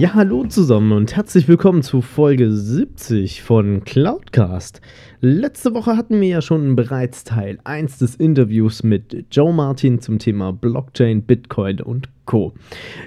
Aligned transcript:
Ja, 0.00 0.14
hallo 0.14 0.46
zusammen 0.46 0.92
und 0.92 1.14
herzlich 1.14 1.46
willkommen 1.46 1.82
zu 1.82 2.00
Folge 2.00 2.50
70 2.50 3.42
von 3.42 3.84
Cloudcast. 3.84 4.80
Letzte 5.20 5.74
Woche 5.74 5.94
hatten 5.94 6.22
wir 6.22 6.28
ja 6.28 6.40
schon 6.40 6.74
bereits 6.74 7.22
Teil 7.22 7.58
1 7.64 7.98
des 7.98 8.14
Interviews 8.14 8.82
mit 8.82 9.26
Joe 9.30 9.52
Martin 9.52 10.00
zum 10.00 10.18
Thema 10.18 10.54
Blockchain, 10.54 11.24
Bitcoin 11.24 11.82
und 11.82 12.08
Co. 12.24 12.54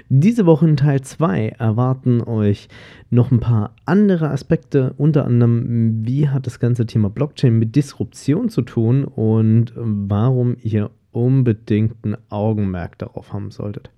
Diese 0.08 0.46
Woche 0.46 0.68
in 0.68 0.76
Teil 0.76 1.00
2 1.00 1.56
erwarten 1.58 2.22
euch 2.22 2.68
noch 3.10 3.32
ein 3.32 3.40
paar 3.40 3.74
andere 3.86 4.30
Aspekte, 4.30 4.94
unter 4.96 5.24
anderem, 5.24 6.06
wie 6.06 6.28
hat 6.28 6.46
das 6.46 6.60
ganze 6.60 6.86
Thema 6.86 7.10
Blockchain 7.10 7.58
mit 7.58 7.74
Disruption 7.74 8.50
zu 8.50 8.62
tun 8.62 9.02
und 9.04 9.72
warum 9.74 10.58
ihr 10.62 10.92
unbedingt 11.10 12.04
ein 12.04 12.16
Augenmerk 12.28 12.98
darauf 12.98 13.32
haben 13.32 13.50
solltet. 13.50 13.90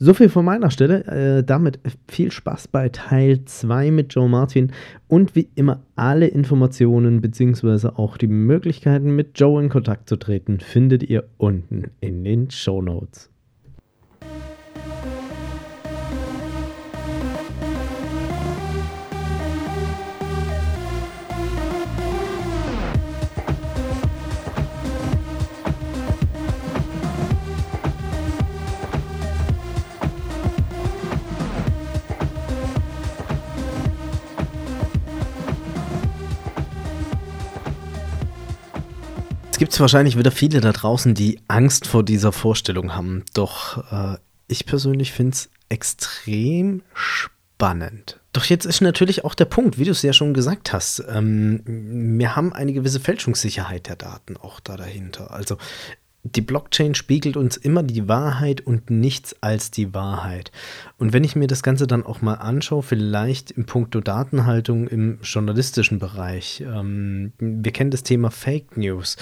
So 0.00 0.14
viel 0.14 0.28
von 0.28 0.44
meiner 0.44 0.70
Stelle. 0.70 1.04
Äh, 1.06 1.42
damit 1.42 1.80
viel 2.08 2.30
Spaß 2.30 2.68
bei 2.68 2.88
Teil 2.88 3.44
2 3.44 3.90
mit 3.90 4.14
Joe 4.14 4.28
Martin. 4.28 4.72
Und 5.08 5.34
wie 5.34 5.48
immer 5.56 5.82
alle 5.96 6.28
Informationen 6.28 7.20
bzw. 7.20 7.88
auch 7.96 8.16
die 8.16 8.28
Möglichkeiten 8.28 9.16
mit 9.16 9.38
Joe 9.38 9.60
in 9.60 9.68
Kontakt 9.68 10.08
zu 10.08 10.16
treten 10.16 10.60
findet 10.60 11.02
ihr 11.02 11.24
unten 11.36 11.90
in 12.00 12.22
den 12.22 12.50
Show 12.50 12.80
Notes. 12.80 13.30
Jetzt 39.58 39.70
gibt 39.70 39.72
es 39.72 39.80
wahrscheinlich 39.80 40.16
wieder 40.16 40.30
viele 40.30 40.60
da 40.60 40.70
draußen, 40.70 41.14
die 41.14 41.40
Angst 41.48 41.88
vor 41.88 42.04
dieser 42.04 42.30
Vorstellung 42.30 42.94
haben. 42.94 43.24
Doch 43.34 43.90
äh, 43.90 44.16
ich 44.46 44.66
persönlich 44.66 45.10
finde 45.12 45.32
es 45.32 45.50
extrem 45.68 46.82
spannend. 46.94 48.20
Doch 48.32 48.44
jetzt 48.44 48.66
ist 48.66 48.82
natürlich 48.82 49.24
auch 49.24 49.34
der 49.34 49.46
Punkt, 49.46 49.76
wie 49.76 49.84
du 49.84 49.90
es 49.90 50.02
ja 50.02 50.12
schon 50.12 50.32
gesagt 50.32 50.72
hast. 50.72 51.02
Ähm, 51.08 51.62
wir 51.66 52.36
haben 52.36 52.52
eine 52.52 52.72
gewisse 52.72 53.00
Fälschungssicherheit 53.00 53.88
der 53.88 53.96
Daten 53.96 54.36
auch 54.36 54.60
da 54.60 54.76
dahinter. 54.76 55.32
Also 55.32 55.58
die 56.24 56.40
Blockchain 56.40 56.94
spiegelt 56.94 57.36
uns 57.36 57.56
immer 57.56 57.82
die 57.82 58.08
Wahrheit 58.08 58.60
und 58.60 58.90
nichts 58.90 59.36
als 59.40 59.70
die 59.70 59.94
Wahrheit. 59.94 60.50
Und 60.98 61.12
wenn 61.12 61.24
ich 61.24 61.36
mir 61.36 61.46
das 61.46 61.62
Ganze 61.62 61.86
dann 61.86 62.04
auch 62.04 62.22
mal 62.22 62.34
anschaue, 62.34 62.82
vielleicht 62.82 63.50
im 63.52 63.66
Punkto 63.66 64.00
Datenhaltung 64.00 64.88
im 64.88 65.20
journalistischen 65.22 65.98
Bereich, 65.98 66.62
ähm, 66.66 67.32
wir 67.38 67.72
kennen 67.72 67.90
das 67.90 68.02
Thema 68.02 68.30
Fake 68.30 68.76
News. 68.76 69.16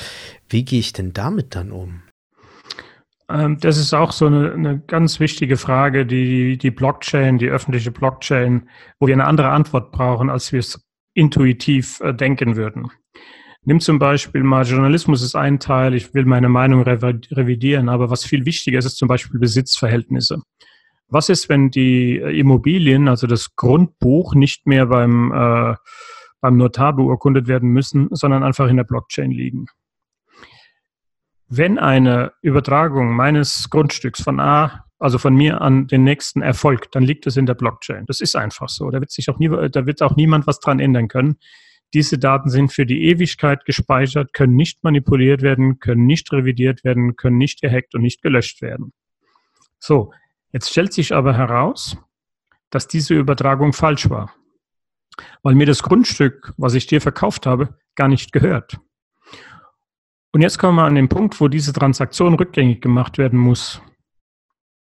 Wie 0.48 0.65
gehe 0.65 0.81
ich 0.81 0.93
denn 0.93 1.12
damit 1.12 1.54
dann 1.54 1.70
um? 1.70 2.03
Ähm, 3.28 3.59
das 3.60 3.76
ist 3.76 3.93
auch 3.93 4.12
so 4.12 4.26
eine, 4.26 4.53
eine, 4.53 4.78
ganz 4.78 5.20
wichtige 5.20 5.56
Frage, 5.56 6.06
die 6.06 6.56
die 6.59 6.70
Blockchain, 6.70 7.38
die 7.38 7.49
öffentliche 7.49 7.91
Blockchain, 7.91 8.69
wo 9.00 9.06
wir 9.06 9.15
eine 9.15 9.26
andere 9.26 9.50
Antwort 9.50 9.93
brauchen, 9.93 10.31
als 10.31 10.53
wir 10.53 10.60
es 10.60 10.81
intuitiv 11.15 12.00
äh, 12.00 12.15
denken 12.15 12.56
würden. 12.56 12.91
Nimm 13.69 13.81
zum 13.81 13.99
Beispiel 13.99 14.44
mal 14.44 14.65
Journalismus 14.65 15.22
ist 15.22 15.34
ein 15.34 15.59
Teil, 15.59 15.94
ich 15.94 16.15
will 16.15 16.25
meine 16.25 16.49
Meinung 16.49 16.82
revidieren, 16.82 17.88
aber 17.88 18.10
was 18.10 18.25
viel 18.25 18.47
wichtiger 18.47 18.78
ist, 18.78 18.84
ist 18.84 18.97
zum 18.97 19.09
Beispiel 19.09 19.41
Besitzverhältnisse. 19.41 20.41
Was 21.09 21.28
ist, 21.28 21.49
wenn 21.49 21.72
die 21.72 22.16
Immobilien, 22.16 23.09
also 23.09 23.26
das 23.26 23.56
Grundbuch, 23.56 24.37
nicht 24.37 24.69
mehr 24.69 24.87
beim, 24.87 25.32
äh, 25.32 25.75
beim 26.41 26.56
Notar 26.56 26.94
beurkundet 26.94 27.49
werden 27.49 27.71
müssen, 27.71 28.06
sondern 28.12 28.44
einfach 28.44 28.69
in 28.69 28.76
der 28.76 28.84
Blockchain 28.84 29.32
liegen? 29.32 29.66
Wenn 31.49 31.76
eine 31.76 32.34
Übertragung 32.43 33.16
meines 33.16 33.69
Grundstücks 33.69 34.22
von 34.22 34.38
A, 34.38 34.84
also 35.00 35.19
von 35.19 35.34
mir 35.34 35.60
an 35.60 35.88
den 35.88 36.05
nächsten 36.05 36.41
erfolgt, 36.41 36.94
dann 36.94 37.03
liegt 37.03 37.26
es 37.26 37.37
in 37.37 37.47
der 37.47 37.55
Blockchain. 37.55 38.06
Das 38.06 38.21
ist 38.21 38.37
einfach 38.37 38.69
so. 38.69 38.91
Da 38.93 39.00
wird 39.00 39.10
sich 39.10 39.28
auch 39.28 39.41
nie, 39.41 39.49
da 39.49 39.87
wird 39.87 40.03
auch 40.03 40.15
niemand 40.15 40.47
was 40.47 40.60
dran 40.60 40.78
ändern 40.78 41.09
können. 41.09 41.38
Diese 41.96 42.18
Daten 42.18 42.50
sind 42.50 42.74
für 42.74 42.84
die 42.84 43.04
Ewigkeit 43.04 43.64
gespeichert, 43.64 44.34
können 44.34 44.54
nicht 44.54 44.84
manipuliert 44.84 45.40
werden, 45.40 45.80
können 45.80 46.04
nicht 46.04 46.30
revidiert 46.30 46.84
werden, 46.84 47.16
können 47.16 47.38
nicht 47.38 47.62
gehackt 47.62 47.94
und 47.94 48.02
nicht 48.02 48.20
gelöscht 48.20 48.60
werden. 48.60 48.92
So, 49.78 50.12
jetzt 50.52 50.68
stellt 50.68 50.92
sich 50.92 51.14
aber 51.14 51.34
heraus, 51.38 51.96
dass 52.68 52.86
diese 52.86 53.14
Übertragung 53.14 53.72
falsch 53.72 54.10
war, 54.10 54.30
weil 55.42 55.54
mir 55.54 55.64
das 55.64 55.82
Grundstück, 55.82 56.52
was 56.58 56.74
ich 56.74 56.86
dir 56.86 57.00
verkauft 57.00 57.46
habe, 57.46 57.78
gar 57.94 58.08
nicht 58.08 58.30
gehört. 58.30 58.78
Und 60.32 60.42
jetzt 60.42 60.58
kommen 60.58 60.76
wir 60.76 60.84
an 60.84 60.96
den 60.96 61.08
Punkt, 61.08 61.40
wo 61.40 61.48
diese 61.48 61.72
Transaktion 61.72 62.34
rückgängig 62.34 62.82
gemacht 62.82 63.16
werden 63.16 63.38
muss. 63.38 63.80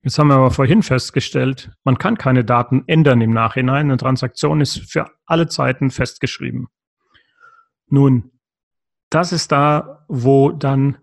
Jetzt 0.02 0.18
haben 0.18 0.28
wir 0.28 0.34
aber 0.34 0.50
vorhin 0.50 0.82
festgestellt, 0.82 1.70
man 1.82 1.96
kann 1.96 2.18
keine 2.18 2.44
Daten 2.44 2.84
ändern 2.88 3.22
im 3.22 3.30
Nachhinein. 3.30 3.86
Eine 3.86 3.96
Transaktion 3.96 4.60
ist 4.60 4.80
für 4.92 5.06
alle 5.24 5.48
Zeiten 5.48 5.88
festgeschrieben. 5.88 6.68
Nun, 7.90 8.30
das 9.10 9.32
ist 9.32 9.52
da, 9.52 10.04
wo 10.08 10.50
dann 10.52 10.98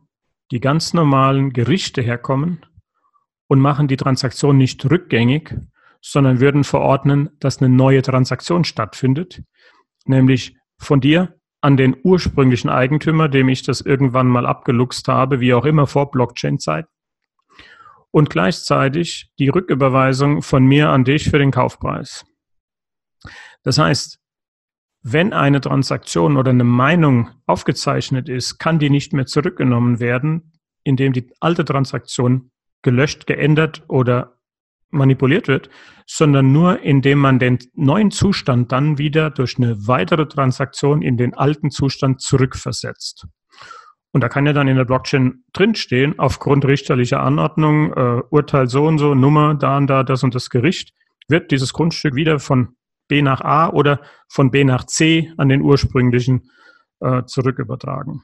die 0.51 0.61
ganz 0.61 0.93
normalen 0.93 1.51
Gerichte 1.51 2.01
herkommen 2.01 2.65
und 3.47 3.59
machen 3.59 3.87
die 3.87 3.97
Transaktion 3.97 4.57
nicht 4.57 4.89
rückgängig, 4.89 5.53
sondern 6.01 6.39
würden 6.39 6.63
verordnen, 6.63 7.29
dass 7.39 7.59
eine 7.59 7.69
neue 7.69 8.01
Transaktion 8.01 8.63
stattfindet, 8.63 9.43
nämlich 10.05 10.55
von 10.77 11.01
dir 11.01 11.37
an 11.59 11.75
den 11.75 11.97
ursprünglichen 12.01 12.69
Eigentümer, 12.69 13.27
dem 13.27 13.49
ich 13.49 13.63
das 13.63 13.81
irgendwann 13.81 14.27
mal 14.27 14.45
abgeluchst 14.45 15.07
habe, 15.09 15.41
wie 15.41 15.53
auch 15.53 15.65
immer 15.65 15.87
vor 15.87 16.11
Blockchain-Zeit, 16.11 16.85
und 18.11 18.29
gleichzeitig 18.29 19.31
die 19.37 19.49
Rücküberweisung 19.49 20.41
von 20.41 20.65
mir 20.65 20.89
an 20.89 21.03
dich 21.03 21.29
für 21.29 21.39
den 21.39 21.51
Kaufpreis. 21.51 22.25
Das 23.63 23.77
heißt, 23.77 24.19
wenn 25.11 25.31
eine 25.31 25.61
Transaktion 25.61 26.35
oder 26.37 26.51
eine 26.51 26.63
Meinung 26.63 27.29
aufgezeichnet 27.45 28.27
ist, 28.27 28.59
kann 28.59 28.79
die 28.79 28.89
nicht 28.89 29.13
mehr 29.13 29.25
zurückgenommen 29.25 29.99
werden, 29.99 30.51
indem 30.83 31.13
die 31.13 31.31
alte 31.39 31.63
Transaktion 31.63 32.51
gelöscht, 32.81 33.25
geändert 33.25 33.83
oder 33.87 34.37
manipuliert 34.89 35.47
wird, 35.47 35.69
sondern 36.05 36.51
nur 36.51 36.81
indem 36.81 37.19
man 37.19 37.39
den 37.39 37.59
neuen 37.73 38.11
Zustand 38.11 38.71
dann 38.71 38.97
wieder 38.97 39.29
durch 39.29 39.57
eine 39.57 39.87
weitere 39.87 40.27
Transaktion 40.27 41.01
in 41.01 41.17
den 41.17 41.33
alten 41.33 41.71
Zustand 41.71 42.21
zurückversetzt. 42.21 43.27
Und 44.11 44.21
da 44.21 44.29
kann 44.29 44.45
ja 44.45 44.53
dann 44.53 44.67
in 44.67 44.77
der 44.77 44.85
Blockchain 44.85 45.43
drinstehen, 45.53 46.17
aufgrund 46.17 46.65
richterlicher 46.65 47.21
Anordnung, 47.21 47.93
äh, 47.93 48.21
Urteil 48.29 48.67
so 48.67 48.85
und 48.85 48.97
so, 48.97 49.13
Nummer, 49.13 49.55
da 49.55 49.77
und 49.77 49.87
da, 49.87 50.03
das 50.03 50.23
und 50.23 50.35
das 50.35 50.49
Gericht, 50.49 50.93
wird 51.27 51.51
dieses 51.51 51.73
Grundstück 51.73 52.15
wieder 52.15 52.39
von 52.39 52.76
B 53.07 53.21
nach 53.21 53.41
A 53.41 53.69
oder 53.69 54.01
von 54.27 54.51
B 54.51 54.63
nach 54.63 54.85
C 54.85 55.31
an 55.37 55.49
den 55.49 55.61
ursprünglichen 55.61 56.49
äh, 56.99 57.23
zurückübertragen. 57.25 58.23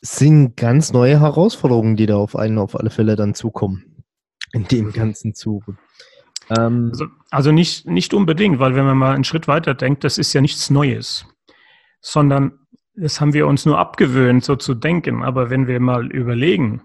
sind 0.00 0.56
ganz 0.56 0.92
neue 0.92 1.20
Herausforderungen, 1.20 1.96
die 1.96 2.06
da 2.06 2.16
auf 2.16 2.36
einen 2.36 2.58
auf 2.58 2.78
alle 2.78 2.90
Fälle 2.90 3.16
dann 3.16 3.34
zukommen. 3.34 4.04
In 4.52 4.64
dem 4.64 4.92
ganzen 4.92 5.34
Zuge. 5.34 5.76
Ähm, 6.56 6.88
also, 6.92 7.06
also 7.30 7.52
nicht, 7.52 7.86
nicht 7.86 8.14
unbedingt, 8.14 8.58
weil 8.58 8.74
wenn 8.74 8.86
man 8.86 8.98
mal 8.98 9.14
einen 9.14 9.24
Schritt 9.24 9.46
weiter 9.46 9.74
denkt, 9.74 10.02
das 10.04 10.18
ist 10.18 10.32
ja 10.32 10.40
nichts 10.40 10.70
Neues, 10.70 11.26
sondern 12.00 12.58
das 12.94 13.20
haben 13.20 13.32
wir 13.32 13.46
uns 13.46 13.66
nur 13.66 13.78
abgewöhnt, 13.78 14.44
so 14.44 14.56
zu 14.56 14.74
denken. 14.74 15.22
Aber 15.22 15.50
wenn 15.50 15.66
wir 15.66 15.78
mal 15.80 16.10
überlegen, 16.10 16.82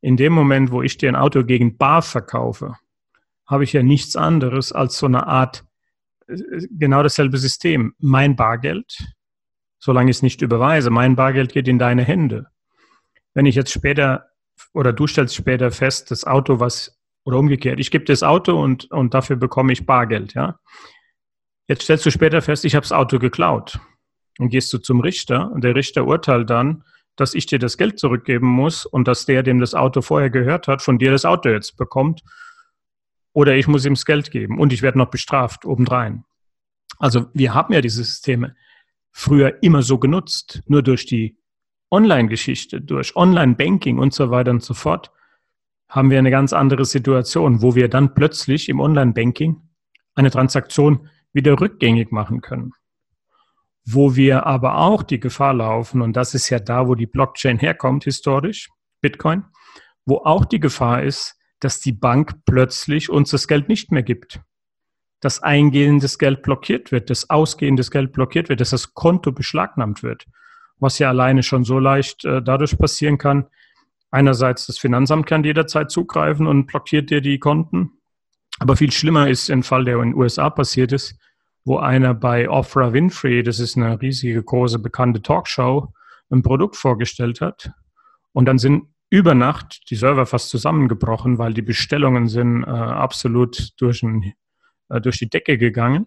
in 0.00 0.16
dem 0.16 0.32
Moment, 0.32 0.70
wo 0.70 0.82
ich 0.82 0.96
dir 0.98 1.08
ein 1.08 1.16
Auto 1.16 1.44
gegen 1.44 1.76
Bar 1.76 2.02
verkaufe, 2.02 2.76
habe 3.50 3.64
ich 3.64 3.72
ja 3.72 3.82
nichts 3.82 4.16
anderes 4.16 4.72
als 4.72 4.96
so 4.96 5.06
eine 5.06 5.26
Art, 5.26 5.64
äh, 6.28 6.36
genau 6.70 7.02
dasselbe 7.02 7.36
System. 7.36 7.94
Mein 7.98 8.36
Bargeld, 8.36 8.96
solange 9.78 10.10
ich 10.10 10.18
es 10.18 10.22
nicht 10.22 10.40
überweise, 10.40 10.90
mein 10.90 11.16
Bargeld 11.16 11.52
geht 11.52 11.68
in 11.68 11.78
deine 11.78 12.04
Hände. 12.04 12.46
Wenn 13.34 13.46
ich 13.46 13.56
jetzt 13.56 13.72
später 13.72 14.30
oder 14.72 14.92
du 14.92 15.06
stellst 15.06 15.34
später 15.34 15.70
fest, 15.70 16.10
das 16.10 16.24
Auto, 16.24 16.60
was, 16.60 16.98
oder 17.24 17.38
umgekehrt, 17.38 17.80
ich 17.80 17.90
gebe 17.90 18.04
das 18.04 18.22
Auto 18.22 18.62
und, 18.62 18.90
und 18.90 19.14
dafür 19.14 19.36
bekomme 19.36 19.72
ich 19.72 19.86
Bargeld, 19.86 20.34
ja. 20.34 20.58
Jetzt 21.66 21.82
stellst 21.82 22.04
du 22.06 22.10
später 22.10 22.42
fest, 22.42 22.64
ich 22.64 22.74
habe 22.74 22.82
das 22.82 22.92
Auto 22.92 23.18
geklaut. 23.18 23.78
Und 24.38 24.48
gehst 24.48 24.72
du 24.72 24.78
zum 24.78 25.00
Richter 25.00 25.52
und 25.52 25.62
der 25.62 25.74
Richter 25.74 26.06
urteilt 26.06 26.50
dann, 26.50 26.84
dass 27.16 27.34
ich 27.34 27.46
dir 27.46 27.58
das 27.58 27.76
Geld 27.76 27.98
zurückgeben 27.98 28.46
muss 28.46 28.86
und 28.86 29.06
dass 29.06 29.26
der, 29.26 29.42
dem 29.42 29.60
das 29.60 29.74
Auto 29.74 30.00
vorher 30.02 30.30
gehört 30.30 30.66
hat, 30.66 30.82
von 30.82 30.98
dir 30.98 31.10
das 31.10 31.24
Auto 31.24 31.48
jetzt 31.48 31.76
bekommt. 31.76 32.22
Oder 33.32 33.56
ich 33.56 33.68
muss 33.68 33.84
ihm 33.84 33.94
das 33.94 34.04
Geld 34.04 34.30
geben 34.30 34.58
und 34.58 34.72
ich 34.72 34.82
werde 34.82 34.98
noch 34.98 35.10
bestraft 35.10 35.64
obendrein. 35.64 36.24
Also 36.98 37.26
wir 37.32 37.54
haben 37.54 37.72
ja 37.72 37.80
diese 37.80 38.04
Systeme 38.04 38.56
früher 39.12 39.62
immer 39.62 39.82
so 39.82 39.98
genutzt, 39.98 40.62
nur 40.66 40.82
durch 40.82 41.06
die 41.06 41.38
Online-Geschichte, 41.90 42.80
durch 42.80 43.16
Online-Banking 43.16 43.98
und 43.98 44.14
so 44.14 44.30
weiter 44.30 44.50
und 44.50 44.62
so 44.62 44.74
fort, 44.74 45.10
haben 45.88 46.10
wir 46.10 46.18
eine 46.18 46.30
ganz 46.30 46.52
andere 46.52 46.84
Situation, 46.84 47.62
wo 47.62 47.74
wir 47.74 47.88
dann 47.88 48.14
plötzlich 48.14 48.68
im 48.68 48.78
Online-Banking 48.78 49.60
eine 50.14 50.30
Transaktion 50.30 51.08
wieder 51.32 51.60
rückgängig 51.60 52.12
machen 52.12 52.40
können. 52.42 52.72
Wo 53.84 54.14
wir 54.14 54.46
aber 54.46 54.76
auch 54.76 55.02
die 55.02 55.18
Gefahr 55.18 55.54
laufen, 55.54 56.00
und 56.00 56.16
das 56.16 56.34
ist 56.34 56.48
ja 56.50 56.60
da, 56.60 56.86
wo 56.86 56.94
die 56.94 57.06
Blockchain 57.06 57.58
herkommt, 57.58 58.04
historisch, 58.04 58.68
Bitcoin, 59.00 59.44
wo 60.04 60.18
auch 60.18 60.44
die 60.44 60.60
Gefahr 60.60 61.02
ist, 61.02 61.39
dass 61.60 61.80
die 61.80 61.92
Bank 61.92 62.44
plötzlich 62.44 63.10
uns 63.10 63.30
das 63.30 63.46
Geld 63.46 63.68
nicht 63.68 63.92
mehr 63.92 64.02
gibt. 64.02 64.40
Dass 65.20 65.42
eingehendes 65.42 66.18
Geld 66.18 66.42
blockiert 66.42 66.92
wird, 66.92 67.10
dass 67.10 67.30
ausgehendes 67.30 67.90
Geld 67.90 68.12
blockiert 68.12 68.48
wird, 68.48 68.60
dass 68.60 68.70
das 68.70 68.94
Konto 68.94 69.32
beschlagnahmt 69.32 70.02
wird 70.02 70.26
was 70.80 70.98
ja 70.98 71.10
alleine 71.10 71.42
schon 71.42 71.64
so 71.64 71.78
leicht 71.78 72.24
äh, 72.24 72.42
dadurch 72.42 72.76
passieren 72.76 73.18
kann. 73.18 73.46
Einerseits, 74.10 74.66
das 74.66 74.78
Finanzamt 74.78 75.26
kann 75.26 75.44
jederzeit 75.44 75.90
zugreifen 75.90 76.46
und 76.46 76.66
blockiert 76.66 77.10
dir 77.10 77.20
die 77.20 77.38
Konten. 77.38 77.92
Aber 78.58 78.76
viel 78.76 78.90
schlimmer 78.90 79.28
ist 79.28 79.50
ein 79.50 79.62
Fall, 79.62 79.84
der 79.84 79.98
in 79.98 80.10
den 80.10 80.14
USA 80.14 80.50
passiert 80.50 80.92
ist, 80.92 81.16
wo 81.64 81.78
einer 81.78 82.14
bei 82.14 82.50
Oprah 82.50 82.92
Winfrey, 82.92 83.42
das 83.42 83.60
ist 83.60 83.76
eine 83.76 84.00
riesige, 84.00 84.42
große, 84.42 84.78
bekannte 84.78 85.22
Talkshow, 85.22 85.92
ein 86.30 86.42
Produkt 86.42 86.76
vorgestellt 86.76 87.40
hat. 87.40 87.70
Und 88.32 88.46
dann 88.46 88.58
sind 88.58 88.88
über 89.10 89.34
Nacht 89.34 89.90
die 89.90 89.96
Server 89.96 90.24
fast 90.24 90.48
zusammengebrochen, 90.48 91.38
weil 91.38 91.52
die 91.52 91.62
Bestellungen 91.62 92.28
sind 92.28 92.62
äh, 92.62 92.70
absolut 92.70 93.72
durch, 93.78 94.02
ein, 94.02 94.32
äh, 94.88 95.00
durch 95.00 95.18
die 95.18 95.28
Decke 95.28 95.58
gegangen 95.58 96.06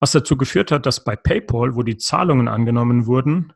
was 0.00 0.12
dazu 0.12 0.36
geführt 0.36 0.70
hat, 0.70 0.86
dass 0.86 1.04
bei 1.04 1.16
PayPal, 1.16 1.74
wo 1.74 1.82
die 1.82 1.96
Zahlungen 1.96 2.48
angenommen 2.48 3.06
wurden, 3.06 3.52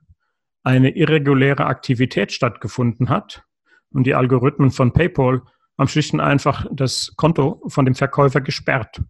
eine 0.65 0.91
irreguläre 0.91 1.67
Aktivität 1.67 2.33
stattgefunden 2.33 3.09
hat 3.09 3.45
und 3.91 4.05
die 4.05 4.15
Algorithmen 4.15 4.71
von 4.71 4.93
PayPal 4.93 5.43
haben 5.79 5.89
schlicht 5.89 6.13
und 6.13 6.21
einfach 6.21 6.67
das 6.71 7.15
Konto 7.17 7.63
von 7.69 7.85
dem 7.85 7.95
Verkäufer 7.95 8.41
gesperrt. 8.41 9.01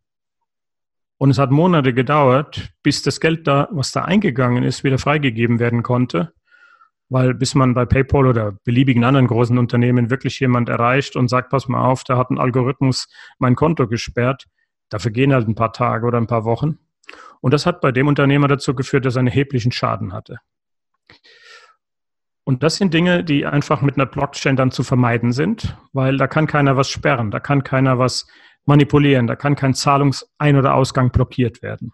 Und 1.18 1.30
es 1.30 1.38
hat 1.38 1.50
Monate 1.50 1.94
gedauert, 1.94 2.72
bis 2.82 3.02
das 3.02 3.20
Geld 3.20 3.46
da, 3.46 3.68
was 3.70 3.92
da 3.92 4.04
eingegangen 4.04 4.64
ist, 4.64 4.82
wieder 4.82 4.98
freigegeben 4.98 5.58
werden 5.58 5.82
konnte. 5.82 6.32
Weil 7.12 7.34
bis 7.34 7.54
man 7.54 7.74
bei 7.74 7.84
PayPal 7.84 8.26
oder 8.26 8.52
beliebigen 8.64 9.04
anderen 9.04 9.26
großen 9.26 9.58
Unternehmen 9.58 10.08
wirklich 10.08 10.40
jemand 10.40 10.70
erreicht 10.70 11.14
und 11.14 11.28
sagt, 11.28 11.50
pass 11.50 11.68
mal 11.68 11.84
auf, 11.84 12.04
da 12.04 12.16
hat 12.16 12.30
ein 12.30 12.38
Algorithmus 12.38 13.06
mein 13.38 13.54
Konto 13.54 13.86
gesperrt, 13.86 14.46
dafür 14.88 15.10
gehen 15.10 15.34
halt 15.34 15.46
ein 15.46 15.54
paar 15.54 15.74
Tage 15.74 16.06
oder 16.06 16.16
ein 16.16 16.26
paar 16.26 16.46
Wochen. 16.46 16.78
Und 17.42 17.52
das 17.52 17.66
hat 17.66 17.82
bei 17.82 17.92
dem 17.92 18.06
Unternehmer 18.06 18.48
dazu 18.48 18.74
geführt, 18.74 19.04
dass 19.04 19.16
er 19.16 19.20
einen 19.20 19.28
erheblichen 19.28 19.72
Schaden 19.72 20.14
hatte. 20.14 20.38
Und 22.44 22.62
das 22.62 22.76
sind 22.76 22.94
Dinge, 22.94 23.22
die 23.22 23.44
einfach 23.44 23.82
mit 23.82 23.96
einer 23.96 24.06
Blockchain 24.06 24.56
dann 24.56 24.70
zu 24.70 24.82
vermeiden 24.82 25.32
sind, 25.32 25.76
weil 25.92 26.16
da 26.16 26.26
kann 26.26 26.46
keiner 26.46 26.78
was 26.78 26.88
sperren, 26.88 27.30
da 27.30 27.40
kann 27.40 27.62
keiner 27.62 27.98
was 27.98 28.26
manipulieren, 28.64 29.26
da 29.26 29.36
kann 29.36 29.54
kein 29.54 29.74
Zahlungsein- 29.74 30.56
oder 30.56 30.72
Ausgang 30.74 31.10
blockiert 31.10 31.60
werden. 31.60 31.92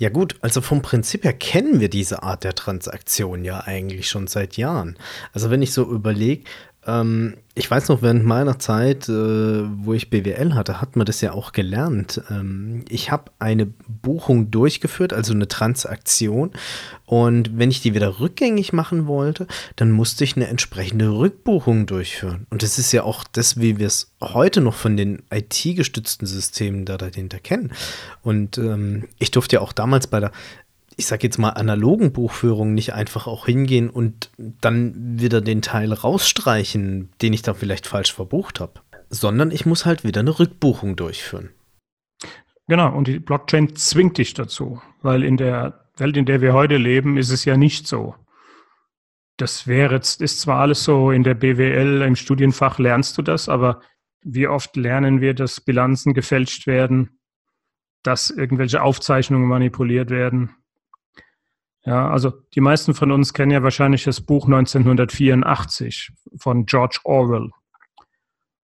Ja 0.00 0.10
gut, 0.10 0.36
also 0.42 0.60
vom 0.60 0.80
Prinzip 0.80 1.24
her 1.24 1.32
kennen 1.32 1.80
wir 1.80 1.90
diese 1.90 2.22
Art 2.22 2.44
der 2.44 2.54
Transaktion 2.54 3.44
ja 3.44 3.60
eigentlich 3.60 4.08
schon 4.08 4.28
seit 4.28 4.56
Jahren. 4.56 4.96
Also 5.32 5.50
wenn 5.50 5.60
ich 5.60 5.72
so 5.72 5.90
überlege, 5.90 6.44
ähm, 6.88 7.34
ich 7.54 7.70
weiß 7.70 7.88
noch, 7.88 8.02
während 8.02 8.24
meiner 8.24 8.58
Zeit, 8.58 9.08
äh, 9.08 9.12
wo 9.12 9.92
ich 9.92 10.10
BWL 10.10 10.54
hatte, 10.54 10.80
hat 10.80 10.96
man 10.96 11.04
das 11.04 11.20
ja 11.20 11.32
auch 11.32 11.52
gelernt. 11.52 12.22
Ähm, 12.30 12.84
ich 12.88 13.10
habe 13.10 13.30
eine 13.38 13.66
Buchung 13.66 14.50
durchgeführt, 14.50 15.12
also 15.12 15.34
eine 15.34 15.48
Transaktion. 15.48 16.52
Und 17.04 17.58
wenn 17.58 17.70
ich 17.70 17.82
die 17.82 17.94
wieder 17.94 18.20
rückgängig 18.20 18.72
machen 18.72 19.06
wollte, 19.06 19.46
dann 19.76 19.90
musste 19.90 20.24
ich 20.24 20.36
eine 20.36 20.46
entsprechende 20.46 21.10
Rückbuchung 21.10 21.86
durchführen. 21.86 22.46
Und 22.50 22.62
das 22.62 22.78
ist 22.78 22.92
ja 22.92 23.02
auch 23.02 23.24
das, 23.24 23.60
wie 23.60 23.78
wir 23.78 23.86
es 23.86 24.12
heute 24.22 24.60
noch 24.60 24.74
von 24.74 24.96
den 24.96 25.22
IT-gestützten 25.30 26.26
Systemen 26.26 26.86
da 26.86 26.96
dahinter 26.96 27.38
kennen. 27.38 27.72
Und 28.22 28.56
ähm, 28.56 29.08
ich 29.18 29.30
durfte 29.30 29.56
ja 29.56 29.60
auch 29.60 29.72
damals 29.72 30.06
bei 30.06 30.20
der 30.20 30.32
ich 30.98 31.06
sag 31.06 31.22
jetzt 31.22 31.38
mal, 31.38 31.50
analogen 31.50 32.12
Buchführung 32.12 32.74
nicht 32.74 32.92
einfach 32.92 33.28
auch 33.28 33.46
hingehen 33.46 33.88
und 33.88 34.32
dann 34.36 35.20
wieder 35.20 35.40
den 35.40 35.62
Teil 35.62 35.92
rausstreichen, 35.92 37.10
den 37.22 37.32
ich 37.32 37.42
da 37.42 37.54
vielleicht 37.54 37.86
falsch 37.86 38.12
verbucht 38.12 38.58
habe, 38.58 38.80
sondern 39.08 39.52
ich 39.52 39.64
muss 39.64 39.86
halt 39.86 40.02
wieder 40.02 40.20
eine 40.20 40.36
Rückbuchung 40.40 40.96
durchführen. 40.96 41.50
Genau, 42.66 42.92
und 42.92 43.06
die 43.06 43.20
Blockchain 43.20 43.76
zwingt 43.76 44.18
dich 44.18 44.34
dazu, 44.34 44.82
weil 45.00 45.22
in 45.22 45.36
der 45.36 45.84
Welt, 45.96 46.16
in 46.16 46.26
der 46.26 46.40
wir 46.40 46.52
heute 46.52 46.76
leben, 46.76 47.16
ist 47.16 47.30
es 47.30 47.44
ja 47.44 47.56
nicht 47.56 47.86
so. 47.86 48.16
Das 49.36 49.68
wäre 49.68 49.94
jetzt, 49.94 50.20
ist 50.20 50.40
zwar 50.40 50.58
alles 50.58 50.82
so 50.82 51.12
in 51.12 51.22
der 51.22 51.34
BWL, 51.34 52.02
im 52.02 52.16
Studienfach 52.16 52.80
lernst 52.80 53.16
du 53.16 53.22
das, 53.22 53.48
aber 53.48 53.82
wie 54.22 54.48
oft 54.48 54.74
lernen 54.74 55.20
wir, 55.20 55.32
dass 55.32 55.60
Bilanzen 55.60 56.12
gefälscht 56.12 56.66
werden, 56.66 57.20
dass 58.02 58.30
irgendwelche 58.30 58.82
Aufzeichnungen 58.82 59.46
manipuliert 59.46 60.10
werden? 60.10 60.56
Ja, 61.88 62.10
also 62.10 62.34
die 62.54 62.60
meisten 62.60 62.92
von 62.92 63.10
uns 63.10 63.32
kennen 63.32 63.50
ja 63.50 63.62
wahrscheinlich 63.62 64.04
das 64.04 64.20
Buch 64.20 64.44
1984 64.44 66.10
von 66.36 66.66
George 66.66 66.98
Orwell. 67.04 67.48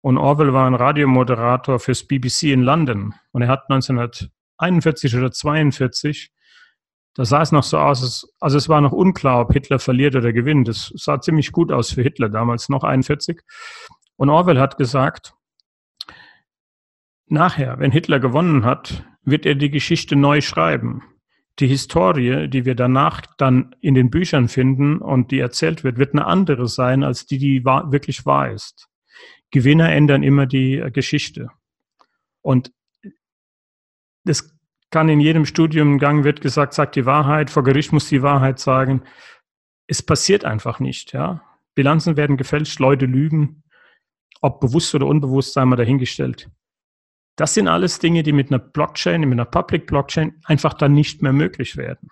Und 0.01 0.19
Orwell 0.19 0.53
war 0.53 0.67
ein 0.67 0.75
Radiomoderator 0.75 1.79
fürs 1.79 2.03
BBC 2.03 2.51
in 2.51 2.63
London. 2.63 3.15
Und 3.31 3.43
er 3.43 3.49
hat 3.49 3.71
1941 3.71 5.17
oder 5.17 5.31
42, 5.31 6.33
da 7.15 7.25
sah 7.25 7.43
es 7.43 7.53
noch 7.53 7.63
so 7.63 7.79
aus, 7.79 8.29
also 8.41 8.59
es 8.59 8.69
war 8.69 8.81
noch 8.81 8.91
unklar, 8.91 9.43
ob 9.43 9.53
Hitler 9.53 9.79
verliert 9.79 10.17
oder 10.17 10.32
gewinnt. 10.32 10.67
Das 10.67 10.93
sah 10.96 11.20
ziemlich 11.20 11.53
gut 11.53 11.70
aus 11.70 11.93
für 11.93 12.03
Hitler 12.03 12.29
damals, 12.29 12.69
noch 12.69 12.82
41. 12.82 13.41
Und 14.17 14.31
Orwell 14.31 14.58
hat 14.58 14.79
gesagt, 14.79 15.32
nachher, 17.27 17.79
wenn 17.79 17.93
Hitler 17.93 18.19
gewonnen 18.19 18.65
hat, 18.65 19.05
wird 19.23 19.46
er 19.46 19.55
die 19.55 19.70
Geschichte 19.70 20.17
neu 20.17 20.41
schreiben 20.41 21.05
die 21.59 21.67
Historie, 21.67 22.49
die 22.49 22.65
wir 22.65 22.75
danach 22.75 23.23
dann 23.37 23.75
in 23.81 23.94
den 23.94 24.11
Büchern 24.11 24.49
finden 24.49 24.99
und 24.99 25.31
die 25.31 25.39
erzählt 25.39 25.85
wird, 25.85 25.99
wird 25.99 26.15
eine 26.15 26.27
andere 26.27 26.67
sein, 26.67 27.05
als 27.05 27.27
die, 27.27 27.39
die 27.39 27.65
wahr, 27.65 27.93
wirklich 27.93 28.25
wahr 28.25 28.51
ist. 28.51 28.89
Gewinner 29.51 29.91
ändern 29.93 30.23
immer 30.23 30.47
die 30.47 30.79
äh, 30.79 30.91
Geschichte. 30.91 31.49
Und 32.41 32.73
das 34.25 34.56
kann 34.91 35.09
in 35.09 35.21
jedem 35.21 35.47
Studiumgang 35.47 36.25
wird 36.25 36.41
gesagt, 36.41 36.75
sagt 36.75 36.97
die 36.97 37.06
Wahrheit, 37.06 37.51
vor 37.51 37.65
Gericht 37.65 37.93
muss 37.93 38.09
die 38.09 38.23
Wahrheit 38.23 38.59
sagen. 38.59 39.03
Es 39.87 40.03
passiert 40.03 40.44
einfach 40.44 40.81
nicht, 40.81 41.13
ja. 41.13 41.43
Bilanzen 41.75 42.17
werden 42.17 42.37
gefälscht, 42.37 42.79
Leute 42.79 43.06
lügen, 43.06 43.63
ob 44.41 44.61
bewusst 44.61 44.94
oder 44.94 45.06
unbewusst, 45.06 45.55
sei 45.55 45.65
mal 45.65 45.77
dahingestellt. 45.77 46.51
Das 47.36 47.55
sind 47.55 47.69
alles 47.69 47.98
Dinge, 47.98 48.22
die 48.22 48.32
mit 48.32 48.51
einer 48.51 48.58
Blockchain, 48.58 49.22
mit 49.22 49.32
einer 49.32 49.44
Public 49.44 49.86
Blockchain 49.86 50.34
einfach 50.44 50.74
dann 50.74 50.93
nicht 50.93 51.22
mehr 51.22 51.32
möglich 51.32 51.77
werden. 51.77 52.10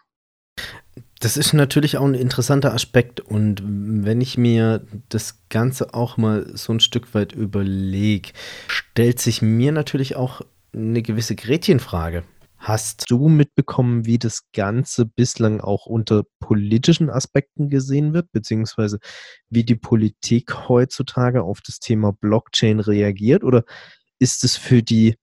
Das 1.20 1.36
ist 1.36 1.52
natürlich 1.52 1.98
auch 1.98 2.06
ein 2.06 2.14
interessanter 2.14 2.72
Aspekt. 2.72 3.20
Und 3.20 3.62
wenn 3.62 4.22
ich 4.22 4.38
mir 4.38 4.86
das 5.10 5.46
Ganze 5.50 5.92
auch 5.92 6.16
mal 6.16 6.50
so 6.56 6.72
ein 6.72 6.80
Stück 6.80 7.14
weit 7.14 7.32
überlege, 7.32 8.30
stellt 8.68 9.20
sich 9.20 9.42
mir 9.42 9.70
natürlich 9.70 10.16
auch 10.16 10.40
eine 10.72 11.02
gewisse 11.02 11.36
Gretchenfrage. 11.36 12.24
Hast 12.56 13.10
du 13.10 13.28
mitbekommen, 13.28 14.06
wie 14.06 14.18
das 14.18 14.50
Ganze 14.52 15.06
bislang 15.06 15.60
auch 15.60 15.86
unter 15.86 16.24
politischen 16.40 17.10
Aspekten 17.10 17.68
gesehen 17.68 18.12
wird, 18.12 18.32
beziehungsweise 18.32 18.98
wie 19.48 19.64
die 19.64 19.76
Politik 19.76 20.68
heutzutage 20.68 21.42
auf 21.42 21.60
das 21.60 21.80
Thema 21.80 22.12
Blockchain 22.12 22.80
reagiert? 22.80 23.44
Oder 23.44 23.64
ist 24.20 24.44
es 24.44 24.56
für 24.56 24.82
die 24.82 25.16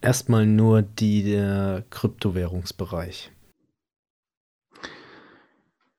erstmal 0.00 0.46
nur 0.46 0.80
die 0.80 1.22
der 1.22 1.84
Kryptowährungsbereich? 1.90 3.32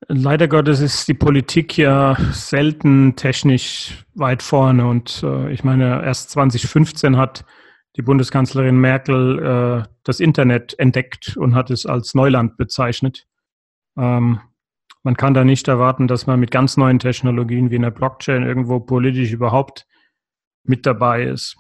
Leider 0.08 0.48
Gottes 0.48 0.80
ist 0.80 1.08
die 1.10 1.14
Politik 1.14 1.78
ja 1.78 2.16
selten 2.32 3.18
technisch 3.18 4.06
weit 4.16 4.42
vorne 4.42 4.88
und 4.88 5.22
äh, 5.22 5.52
ich 5.52 5.66
meine, 5.66 6.02
erst 6.04 6.30
2015 6.32 7.18
hat 7.18 7.44
die 7.98 8.04
Bundeskanzlerin 8.04 8.78
Merkel 8.78 9.84
äh, 9.84 9.90
das 10.04 10.22
Internet 10.22 10.80
entdeckt 10.80 11.36
und 11.36 11.56
hat 11.56 11.72
es 11.72 11.86
als 11.86 12.14
Neuland 12.14 12.56
bezeichnet. 12.56 13.28
Ähm, 13.98 14.40
man 15.04 15.18
kann 15.18 15.34
da 15.34 15.44
nicht 15.44 15.68
erwarten, 15.68 16.08
dass 16.08 16.26
man 16.26 16.40
mit 16.40 16.52
ganz 16.52 16.78
neuen 16.78 17.00
Technologien 17.00 17.70
wie 17.70 17.76
einer 17.76 17.92
Blockchain 17.92 18.44
irgendwo 18.44 18.80
politisch 18.80 19.34
überhaupt 19.34 19.88
mit 20.64 20.86
dabei 20.86 21.24
ist. 21.24 21.58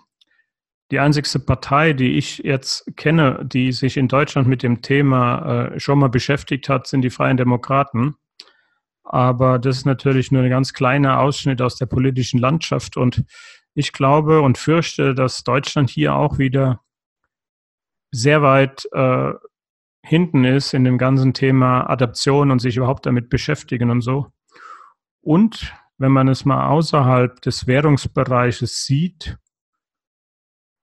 Die 0.91 1.00
einzigste 1.00 1.39
Partei, 1.39 1.94
die 1.94 2.17
ich 2.17 2.39
jetzt 2.39 2.96
kenne, 2.96 3.44
die 3.44 3.74
sich 3.74 3.98
in 3.98 4.08
Deutschland 4.08 4.48
mit 4.48 4.63
dem 4.63 4.82
Thema 4.82 5.72
äh, 5.74 5.79
schon 5.79 6.00
mal 6.00 6.10
beschäftigt 6.10 6.70
hat, 6.70 6.88
sind 6.88 7.01
die 7.01 7.10
Freien 7.10 7.36
Demokraten. 7.36 8.15
Aber 9.03 9.60
das 9.60 9.77
ist 9.77 9.86
natürlich 9.86 10.32
nur 10.32 10.44
ein 10.44 10.50
ganz 10.50 10.74
kleiner 10.74 11.20
Ausschnitt 11.20 11.62
aus 11.62 11.75
der 11.75 11.86
politischen 11.88 12.39
Landschaft. 12.39 12.96
Und 12.96 13.25
ich 13.74 13.91
glaube 13.91 14.41
und 14.41 14.58
fürchte, 14.58 15.13
dass 15.13 15.44
Deutschland 15.44 15.89
hier 15.89 16.15
auch 16.15 16.38
wieder 16.38 16.82
sehr 18.12 18.41
weit 18.41 18.88
äh, 18.94 19.34
hinten 20.03 20.46
ist 20.46 20.74
in 20.74 20.86
dem 20.86 20.98
ganzen 20.98 21.34
Thema 21.34 21.89
Adaption 21.89 22.50
und 22.51 22.60
sich 22.60 22.77
überhaupt 22.77 23.06
damit 23.06 23.29
beschäftigen 23.29 23.89
und 23.89 24.01
so. 24.01 24.27
Und 25.22 25.74
wenn 25.98 26.12
man 26.12 26.27
es 26.27 26.46
mal 26.46 26.67
außerhalb 26.67 27.41
des 27.41 27.67
Währungsbereiches 27.67 28.86
sieht, 28.86 29.38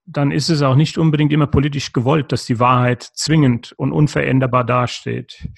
dann 0.06 0.30
ist 0.30 0.50
es 0.50 0.62
auch 0.62 0.74
nicht 0.74 0.98
unbedingt 0.98 1.32
immer 1.32 1.46
politisch 1.46 1.92
gewollt, 1.92 2.32
dass 2.32 2.46
die 2.46 2.60
Wahrheit 2.60 3.02
zwingend 3.02 3.72
und 3.72 3.92
unveränderbar 3.92 4.64
dasteht. 4.64 5.48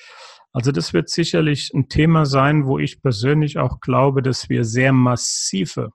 Also 0.53 0.73
das 0.73 0.93
wird 0.93 1.11
sicherlich 1.11 1.73
ein 1.75 1.89
Thema 1.89 2.25
sein, 2.25 2.67
wo 2.67 2.79
ich 2.79 3.03
persönlich 3.03 3.59
auch 3.59 3.81
glaube, 3.81 4.23
dass 4.23 4.49
wir 4.49 4.65
sehr 4.65 4.93
massive 4.93 5.91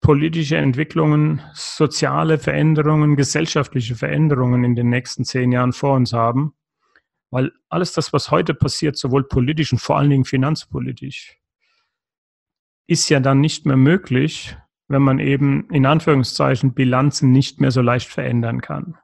politische 0.00 0.56
Entwicklungen, 0.56 1.42
soziale 1.52 2.38
Veränderungen, 2.38 3.16
gesellschaftliche 3.16 3.94
Veränderungen 3.94 4.64
in 4.64 4.74
den 4.74 4.88
nächsten 4.88 5.24
zehn 5.24 5.52
Jahren 5.52 5.72
vor 5.72 5.94
uns 5.94 6.12
haben. 6.12 6.54
Weil 7.30 7.52
alles 7.68 7.92
das, 7.92 8.12
was 8.12 8.30
heute 8.30 8.54
passiert, 8.54 8.96
sowohl 8.96 9.28
politisch 9.28 9.72
und 9.72 9.78
vor 9.78 9.98
allen 9.98 10.10
Dingen 10.10 10.24
finanzpolitisch, 10.24 11.36
ist 12.88 13.08
ja 13.08 13.20
dann 13.20 13.40
nicht 13.40 13.66
mehr 13.66 13.76
möglich, 13.76 14.56
wenn 14.90 15.02
man 15.02 15.18
eben 15.20 15.68
in 15.70 15.86
Anführungszeichen 15.86 16.74
Bilanzen 16.74 17.30
nicht 17.30 17.60
mehr 17.60 17.70
so 17.70 17.80
leicht 17.80 18.08
verändern 18.08 18.60
kann. 18.60 18.98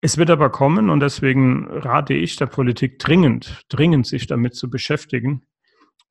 Es 0.00 0.16
wird 0.16 0.30
aber 0.30 0.48
kommen 0.48 0.88
und 0.88 1.00
deswegen 1.00 1.66
rate 1.68 2.14
ich 2.14 2.36
der 2.36 2.46
Politik 2.46 2.98
dringend, 2.98 3.64
dringend 3.68 4.06
sich 4.06 4.26
damit 4.26 4.54
zu 4.54 4.70
beschäftigen, 4.70 5.42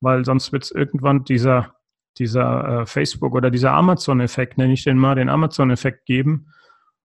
weil 0.02 0.26
sonst 0.26 0.52
wird 0.52 0.64
es 0.64 0.72
irgendwann 0.72 1.24
dieser 1.24 1.76
dieser 2.18 2.82
äh, 2.82 2.86
Facebook 2.86 3.34
oder 3.34 3.50
dieser 3.50 3.72
Amazon-Effekt, 3.72 4.58
nenne 4.58 4.74
ich 4.74 4.84
den 4.84 4.98
mal, 4.98 5.16
den 5.16 5.30
Amazon-Effekt 5.30 6.06
geben, 6.06 6.52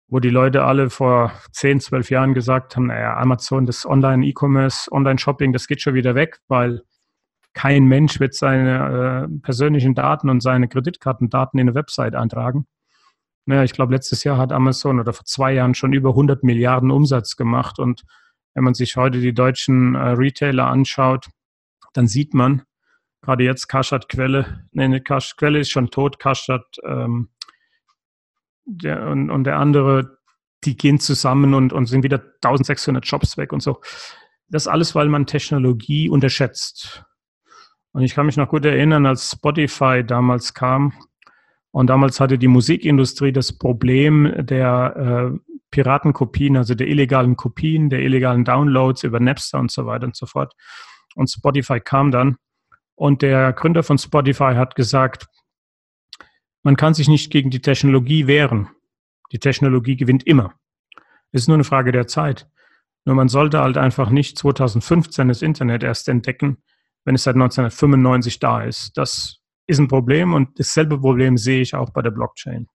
wo 0.09 0.19
die 0.19 0.29
Leute 0.29 0.63
alle 0.63 0.89
vor 0.89 1.31
10, 1.53 1.79
12 1.79 2.09
Jahren 2.09 2.33
gesagt 2.33 2.75
haben, 2.75 2.87
naja, 2.87 3.15
Amazon, 3.17 3.65
das 3.65 3.85
Online-E-Commerce, 3.85 4.91
Online-Shopping, 4.91 5.53
das 5.53 5.67
geht 5.67 5.81
schon 5.81 5.93
wieder 5.93 6.15
weg, 6.15 6.39
weil 6.47 6.81
kein 7.57 7.85
Mensch 7.85 8.19
wird 8.19 8.35
seine 8.35 9.27
äh, 9.27 9.39
persönlichen 9.41 9.95
Daten 9.95 10.29
und 10.29 10.41
seine 10.41 10.67
Kreditkartendaten 10.67 11.59
in 11.59 11.67
eine 11.67 11.73
Website 11.75 12.13
eintragen. 12.13 12.67
Naja, 13.47 13.63
ich 13.63 13.73
glaube, 13.73 13.95
letztes 13.95 14.23
Jahr 14.23 14.37
hat 14.37 14.51
Amazon 14.51 14.99
oder 14.99 15.11
vor 15.11 15.25
zwei 15.25 15.53
Jahren 15.53 15.73
schon 15.73 15.91
über 15.91 16.09
100 16.09 16.43
Milliarden 16.43 16.91
Umsatz 16.91 17.35
gemacht. 17.35 17.79
Und 17.79 18.03
wenn 18.53 18.63
man 18.63 18.75
sich 18.75 18.95
heute 18.95 19.21
die 19.21 19.33
deutschen 19.33 19.95
äh, 19.95 20.09
Retailer 20.09 20.67
anschaut, 20.67 21.29
dann 21.93 22.05
sieht 22.05 22.35
man, 22.35 22.61
gerade 23.23 23.43
jetzt 23.43 23.67
Kaschat 23.67 24.07
Quelle, 24.07 24.67
nee, 24.71 24.99
Kasch, 24.99 25.35
Quelle 25.35 25.57
ist 25.57 25.71
schon 25.71 25.89
tot, 25.89 26.19
Kaschat 26.19 26.77
ähm, 26.83 27.29
der, 28.65 29.07
und, 29.07 29.31
und 29.31 29.45
der 29.45 29.57
andere, 29.57 30.19
die 30.63 30.77
gehen 30.77 30.99
zusammen 30.99 31.55
und, 31.55 31.73
und 31.73 31.87
sind 31.87 32.03
wieder 32.03 32.21
1600 32.43 33.03
Jobs 33.03 33.35
weg 33.35 33.51
und 33.51 33.63
so. 33.63 33.81
Das 34.47 34.67
alles, 34.67 34.93
weil 34.93 35.07
man 35.07 35.25
Technologie 35.25 36.07
unterschätzt. 36.07 37.03
Und 37.97 38.03
ich 38.03 38.13
kann 38.13 38.27
mich 38.27 38.37
noch 38.37 38.49
gut 38.49 38.63
erinnern, 38.63 39.07
als 39.07 39.31
Spotify 39.31 40.03
damals 40.05 40.53
kam 40.53 40.93
und 41.71 41.87
damals 41.87 42.19
hatte 42.19 42.37
die 42.37 42.47
Musikindustrie 42.47 43.31
das 43.31 43.57
Problem 43.57 44.31
der 44.37 45.33
äh, 45.33 45.51
Piratenkopien, 45.71 46.57
also 46.57 46.75
der 46.75 46.89
illegalen 46.89 47.35
Kopien, 47.35 47.89
der 47.89 48.01
illegalen 48.01 48.45
Downloads 48.45 49.01
über 49.01 49.19
Napster 49.19 49.57
und 49.57 49.71
so 49.71 49.87
weiter 49.87 50.05
und 50.05 50.15
so 50.15 50.27
fort. 50.27 50.53
Und 51.15 51.31
Spotify 51.31 51.79
kam 51.79 52.11
dann 52.11 52.37
und 52.93 53.23
der 53.23 53.51
Gründer 53.53 53.81
von 53.81 53.97
Spotify 53.97 54.53
hat 54.53 54.75
gesagt, 54.75 55.27
man 56.61 56.75
kann 56.75 56.93
sich 56.93 57.07
nicht 57.07 57.31
gegen 57.31 57.49
die 57.49 57.61
Technologie 57.61 58.27
wehren. 58.27 58.69
Die 59.31 59.39
Technologie 59.39 59.95
gewinnt 59.95 60.27
immer. 60.27 60.53
Es 61.31 61.41
ist 61.41 61.47
nur 61.47 61.57
eine 61.57 61.63
Frage 61.63 61.91
der 61.91 62.05
Zeit. 62.05 62.47
Nur 63.05 63.15
man 63.15 63.27
sollte 63.27 63.59
halt 63.59 63.75
einfach 63.75 64.11
nicht 64.11 64.37
2015 64.37 65.29
das 65.29 65.41
Internet 65.41 65.81
erst 65.81 66.07
entdecken, 66.09 66.61
wenn 67.07 67.15
es 67.15 67.23
seit 67.23 67.35
1995 67.35 68.39
da 68.39 68.61
ist. 68.63 68.97
Das 68.97 69.37
ist 69.65 69.79
ein 69.79 69.87
Problem 69.87 70.33
und 70.33 70.59
dasselbe 70.59 70.99
Problem 70.99 71.37
sehe 71.37 71.61
ich 71.61 71.73
auch 71.73 71.89
bei 71.91 72.01
der 72.01 72.11
Blockchain. 72.11 72.67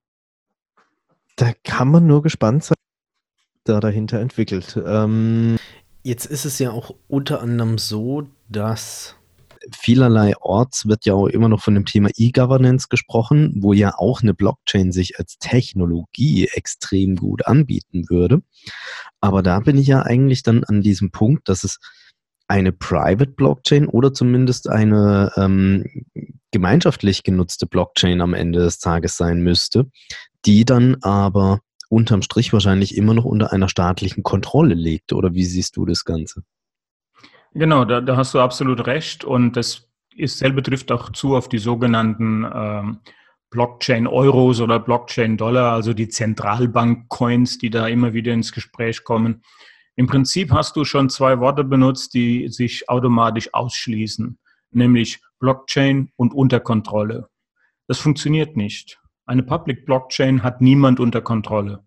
Da 1.37 1.53
kann 1.65 1.89
man 1.89 2.07
nur 2.07 2.23
gespannt 2.23 2.65
sein, 2.65 2.77
da 3.65 3.79
dahinter 3.79 4.21
entwickelt. 4.21 4.81
Ähm, 4.87 5.59
jetzt 6.03 6.25
ist 6.25 6.47
es 6.47 6.59
ja 6.59 6.71
auch 6.71 6.95
unter 7.09 7.43
anderem 7.43 7.77
so, 7.77 8.27
dass 8.49 9.17
vielerlei 9.71 10.35
Orts 10.41 10.89
wird 10.89 11.05
ja 11.05 11.13
auch 11.13 11.27
immer 11.27 11.51
noch 11.51 11.61
von 11.61 11.75
dem 11.75 11.85
Thema 11.85 12.09
E-Governance 12.17 12.87
gesprochen, 12.89 13.53
wo 13.59 13.75
ja 13.75 13.99
auch 13.99 14.23
eine 14.23 14.33
Blockchain 14.33 14.93
sich 14.93 15.19
als 15.19 15.37
Technologie 15.41 16.49
extrem 16.55 17.17
gut 17.17 17.47
anbieten 17.47 18.09
würde. 18.09 18.41
Aber 19.21 19.43
da 19.43 19.61
bin 19.61 19.77
ich 19.77 19.89
ja 19.89 20.01
eigentlich 20.01 20.43
dann 20.43 20.65
an 20.65 20.81
diesem 20.81 21.11
Punkt, 21.11 21.51
dass 21.51 21.65
es 21.65 21.79
eine 22.53 22.71
Private 22.71 23.31
Blockchain 23.31 23.87
oder 23.87 24.13
zumindest 24.13 24.69
eine 24.69 25.33
ähm, 25.37 25.87
gemeinschaftlich 26.51 27.23
genutzte 27.23 27.67
Blockchain 27.67 28.21
am 28.21 28.35
Ende 28.35 28.59
des 28.59 28.79
Tages 28.79 29.17
sein 29.17 29.43
müsste, 29.43 29.87
die 30.45 30.67
dann 30.67 30.99
aber 31.01 31.61
unterm 31.89 32.21
Strich 32.21 32.53
wahrscheinlich 32.53 32.95
immer 32.95 33.15
noch 33.15 33.25
unter 33.25 33.55
einer 33.55 33.71
staatlichen 33.71 34.23
Kontrolle 34.23 34.75
liegt. 34.75 35.15
Oder 35.15 35.33
wie 35.33 35.45
siehst 35.45 35.79
du 35.79 35.87
das 35.87 36.05
Ganze? 36.05 36.43
Genau, 37.55 37.87
da, 37.87 38.03
da 38.03 38.17
hast 38.19 38.35
du 38.35 38.41
absolut 38.41 38.87
recht. 38.87 39.25
Und 39.25 39.57
das 39.57 39.89
ist, 40.15 40.39
selbe 40.39 40.63
trifft 40.63 40.93
auch 40.93 41.11
zu 41.11 41.35
auf 41.37 41.49
die 41.49 41.59
sogenannten 41.59 42.47
ähm, 42.55 42.99
Blockchain-Euros 43.49 44.61
oder 44.61 44.79
Blockchain-Dollar, 44.79 45.73
also 45.73 45.95
die 45.95 46.09
Zentralbank-Coins, 46.09 47.57
die 47.57 47.71
da 47.71 47.87
immer 47.87 48.13
wieder 48.13 48.35
ins 48.35 48.53
Gespräch 48.53 49.05
kommen. 49.05 49.43
Im 49.97 50.07
Prinzip 50.07 50.53
hast 50.53 50.77
du 50.77 50.85
schon 50.85 51.11
zwei 51.11 51.39
Worte 51.41 51.65
benutzt, 51.65 52.15
die 52.15 52.49
sich 52.49 52.89
automatisch 52.89 53.53
ausschließen, 53.53 54.39
nämlich 54.71 55.21
Blockchain 55.39 56.11
und 56.17 56.33
Unterkontrolle. 56.33 57.29
Das 57.89 57.99
funktioniert 57.99 58.57
nicht. 58.57 59.01
Eine 59.27 59.43
Public 59.43 59.85
Blockchain 59.85 60.43
hat 60.43 60.61
niemand 60.61 60.99
unter 60.99 61.21
Kontrolle. 61.21 61.85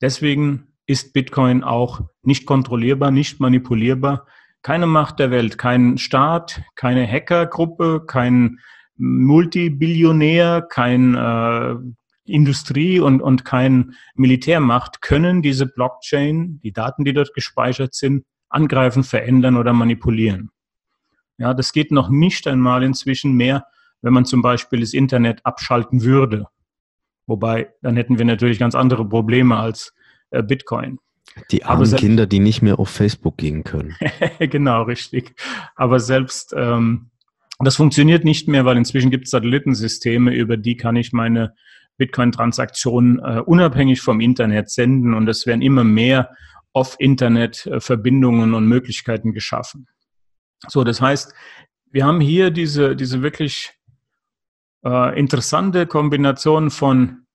Deswegen 0.00 0.74
ist 0.86 1.12
Bitcoin 1.12 1.64
auch 1.64 2.02
nicht 2.22 2.46
kontrollierbar, 2.46 3.10
nicht 3.10 3.40
manipulierbar, 3.40 4.26
keine 4.62 4.86
Macht 4.86 5.18
der 5.18 5.30
Welt, 5.30 5.58
kein 5.58 5.98
Staat, 5.98 6.62
keine 6.74 7.06
Hackergruppe, 7.06 8.04
kein 8.06 8.58
Multibillionär, 8.96 10.62
kein 10.68 11.14
äh, 11.14 11.76
Industrie 12.28 13.00
und, 13.00 13.20
und 13.20 13.44
kein 13.44 13.94
Militärmacht 14.14 15.02
können 15.02 15.42
diese 15.42 15.66
Blockchain, 15.66 16.60
die 16.62 16.72
Daten, 16.72 17.04
die 17.04 17.12
dort 17.12 17.34
gespeichert 17.34 17.94
sind, 17.94 18.24
angreifen, 18.48 19.04
verändern 19.04 19.56
oder 19.56 19.72
manipulieren. 19.72 20.50
Ja, 21.38 21.54
das 21.54 21.72
geht 21.72 21.92
noch 21.92 22.08
nicht 22.08 22.46
einmal 22.46 22.82
inzwischen 22.82 23.34
mehr, 23.34 23.66
wenn 24.02 24.12
man 24.12 24.24
zum 24.24 24.42
Beispiel 24.42 24.80
das 24.80 24.92
Internet 24.92 25.44
abschalten 25.44 26.02
würde. 26.02 26.46
Wobei, 27.26 27.70
dann 27.82 27.96
hätten 27.96 28.18
wir 28.18 28.24
natürlich 28.24 28.58
ganz 28.58 28.74
andere 28.74 29.06
Probleme 29.06 29.56
als 29.56 29.92
äh, 30.30 30.42
Bitcoin. 30.42 30.98
Die 31.50 31.64
armen 31.64 31.84
selbst, 31.84 32.00
Kinder, 32.00 32.26
die 32.26 32.40
nicht 32.40 32.62
mehr 32.62 32.78
auf 32.78 32.88
Facebook 32.88 33.36
gehen 33.36 33.62
können. 33.64 33.94
genau, 34.38 34.82
richtig. 34.82 35.34
Aber 35.76 36.00
selbst 36.00 36.54
ähm, 36.56 37.10
das 37.60 37.76
funktioniert 37.76 38.24
nicht 38.24 38.46
mehr, 38.46 38.64
weil 38.64 38.76
inzwischen 38.76 39.10
gibt 39.10 39.24
es 39.24 39.30
Satellitensysteme, 39.32 40.32
über 40.32 40.56
die 40.56 40.76
kann 40.76 40.96
ich 40.96 41.12
meine 41.12 41.54
Bitcoin-Transaktionen 41.98 43.18
äh, 43.18 43.40
unabhängig 43.40 44.00
vom 44.00 44.20
Internet 44.20 44.70
senden 44.70 45.14
und 45.14 45.28
es 45.28 45.46
werden 45.46 45.62
immer 45.62 45.84
mehr 45.84 46.30
Off-Internet-Verbindungen 46.72 48.54
und 48.54 48.66
Möglichkeiten 48.66 49.32
geschaffen. 49.32 49.86
So, 50.66 50.84
das 50.84 51.00
heißt, 51.00 51.34
wir 51.90 52.04
haben 52.04 52.20
hier 52.20 52.50
diese, 52.50 52.96
diese 52.96 53.22
wirklich 53.22 53.72
äh, 54.84 55.18
interessante 55.18 55.86
Kombination 55.86 56.70
von 56.70 57.26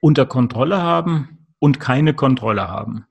unter 0.00 0.26
Kontrolle 0.26 0.82
haben 0.82 1.46
und 1.58 1.80
keine 1.80 2.14
Kontrolle 2.14 2.68
haben. 2.68 3.06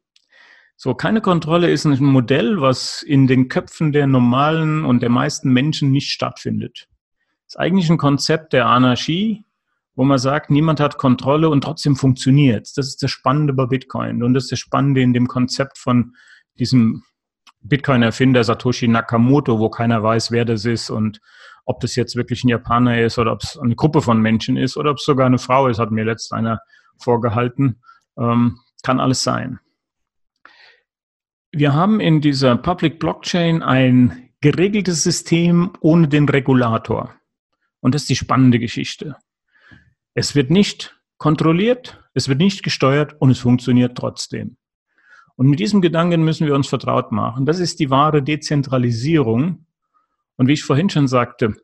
So, 0.76 0.96
keine 0.96 1.22
Kontrolle 1.22 1.70
ist 1.70 1.86
ein 1.86 2.04
Modell, 2.04 2.60
was 2.60 3.04
in 3.04 3.28
den 3.28 3.50
Köpfen 3.50 3.92
der 3.92 4.08
normalen 4.08 4.84
und 4.84 5.02
der 5.02 5.10
meisten 5.10 5.54
Menschen 5.54 5.92
nicht 5.92 6.10
stattfindet. 6.10 6.88
Das 7.46 7.56
ist 7.56 7.60
eigentlich 7.60 7.90
ein 7.90 8.00
Konzept 8.00 8.54
der 8.54 8.66
Anarchie, 8.66 9.46
wo 9.96 10.04
man 10.04 10.18
sagt, 10.18 10.50
niemand 10.50 10.80
hat 10.80 10.98
Kontrolle 10.98 11.50
und 11.50 11.64
trotzdem 11.64 11.96
funktioniert. 11.96 12.70
Das 12.76 12.88
ist 12.88 13.04
das 13.04 13.12
Spannende 13.12 13.54
bei 13.54 13.66
Bitcoin 13.66 14.24
und 14.24 14.34
das 14.34 14.44
ist 14.44 14.52
das 14.54 14.60
Spannende 14.60 15.02
in 15.02 15.14
dem 15.14 15.28
Konzept 15.28 15.78
von 15.78 16.16
diesem 16.60 17.04
Bitcoin-Erfinder 17.62 18.44
Satoshi 18.44 18.88
Nakamoto, 18.88 19.60
wo 19.60 19.70
keiner 19.70 20.02
weiß, 20.02 20.32
wer 20.32 20.46
das 20.46 20.66
ist 20.66 20.90
und 20.90 21.20
ob 21.66 21.80
das 21.80 21.96
jetzt 21.96 22.16
wirklich 22.16 22.44
ein 22.44 22.50
Japaner 22.50 23.02
ist 23.02 23.20
oder 23.20 23.34
ob 23.34 23.44
es 23.44 23.58
eine 23.58 23.76
Gruppe 23.76 24.02
von 24.02 24.20
Menschen 24.20 24.58
ist 24.58 24.78
oder 24.78 24.92
ob 24.92 24.98
es 24.98 25.06
sogar 25.06 25.28
eine 25.28 25.38
Frau 25.38 25.68
ist, 25.68 25.80
hat 25.80 25.92
mir 25.92 26.06
letzt 26.06 26.34
einer 26.34 26.60
vorgehalten. 26.98 27.82
Ähm, 28.18 28.58
kann 28.84 29.00
alles 29.00 29.24
sein. 29.24 29.60
Wir 31.52 31.74
haben 31.74 32.00
in 32.00 32.22
dieser 32.22 32.56
Public 32.56 33.00
Blockchain 33.00 33.62
ein 33.62 34.30
geregeltes 34.42 35.04
System 35.04 35.72
ohne 35.82 36.08
den 36.08 36.28
Regulator. 36.28 37.14
Und 37.80 37.94
das 37.94 38.04
ist 38.04 38.10
die 38.10 38.16
spannende 38.16 38.60
Geschichte. 38.60 39.18
Es 40.14 40.36
wird 40.36 40.50
nicht 40.50 41.00
kontrolliert, 41.18 42.04
es 42.14 42.28
wird 42.28 42.40
nicht 42.40 42.64
gesteuert 42.64 43.16
und 43.20 43.32
es 43.32 43.40
funktioniert 43.40 43.98
trotzdem. 43.98 44.58
Und 45.36 45.48
mit 45.48 45.60
diesem 45.60 45.82
Gedanken 45.82 46.24
müssen 46.24 46.46
wir 46.46 46.56
uns 46.56 46.68
vertraut 46.68 47.12
machen. 47.12 47.46
Das 47.46 47.60
ist 47.60 47.80
die 47.80 47.90
wahre 47.90 48.22
Dezentralisierung. 48.22 49.66
Und 50.38 50.48
wie 50.48 50.54
ich 50.54 50.64
vorhin 50.64 50.90
schon 50.90 51.08
sagte, 51.08 51.56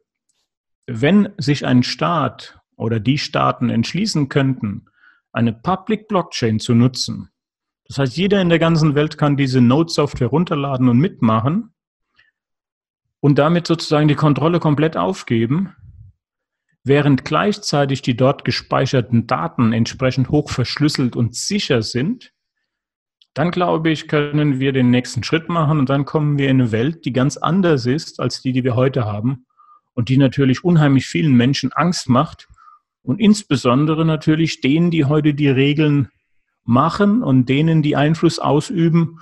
wenn 0.88 1.30
sich 1.38 1.66
ein 1.66 1.84
Staat 1.84 2.60
oder 2.76 3.00
die 3.00 3.18
Staaten 3.18 3.70
entschließen 3.70 4.30
könnten, 4.30 4.86
eine 5.32 5.54
Public 5.54 6.08
Blockchain 6.08 6.60
zu 6.60 6.74
nutzen, 6.74 7.30
das 7.88 8.00
heißt, 8.00 8.18
jeder 8.18 8.42
in 8.42 8.50
der 8.50 8.60
ganzen 8.60 8.96
Welt 8.96 9.18
kann 9.18 9.38
diese 9.38 9.62
Node-Software 9.62 10.28
runterladen 10.28 10.90
und 10.90 10.98
mitmachen 10.98 11.74
und 13.20 13.40
damit 13.40 13.68
sozusagen 13.68 14.08
die 14.08 14.16
Kontrolle 14.16 14.60
komplett 14.60 14.98
aufgeben, 14.98 15.76
während 16.88 17.26
gleichzeitig 17.26 18.02
die 18.02 18.16
dort 18.16 18.46
gespeicherten 18.46 19.28
Daten 19.28 19.74
entsprechend 19.74 20.30
hoch 20.30 20.50
verschlüsselt 20.50 21.16
und 21.16 21.36
sicher 21.36 21.82
sind, 21.82 22.34
dann 23.34 23.52
glaube 23.52 23.92
ich, 23.92 24.08
können 24.08 24.60
wir 24.60 24.74
den 24.74 24.90
nächsten 24.90 25.24
Schritt 25.24 25.48
machen 25.48 25.78
und 25.80 25.90
dann 25.90 26.06
kommen 26.06 26.38
wir 26.40 26.50
in 26.50 26.60
eine 26.60 26.72
Welt, 26.72 27.06
die 27.06 27.14
ganz 27.14 27.38
anders 27.38 27.86
ist 27.86 28.20
als 28.20 28.42
die, 28.42 28.52
die 28.52 28.64
wir 28.64 28.76
heute 28.76 29.06
haben 29.06 29.46
und 29.94 30.10
die 30.10 30.18
natürlich 30.18 30.64
unheimlich 30.64 31.06
vielen 31.06 31.34
Menschen 31.34 31.72
Angst 31.72 32.10
macht 32.10 32.48
und 33.04 33.20
insbesondere 33.20 34.06
natürlich 34.06 34.62
denen, 34.62 34.90
die 34.90 35.06
heute 35.06 35.34
die 35.34 35.50
Regeln 35.50 36.10
machen 36.64 37.24
und 37.24 37.48
denen, 37.48 37.82
die 37.82 37.96
Einfluss 37.96 38.40
ausüben 38.40 39.20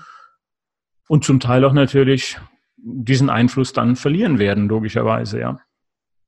und 1.08 1.24
zum 1.24 1.40
Teil 1.40 1.66
auch 1.66 1.74
natürlich 1.74 2.40
diesen 2.78 3.30
Einfluss 3.30 3.74
dann 3.74 3.96
verlieren 3.96 4.40
werden, 4.40 4.68
logischerweise, 4.68 5.40
ja. 5.40 5.60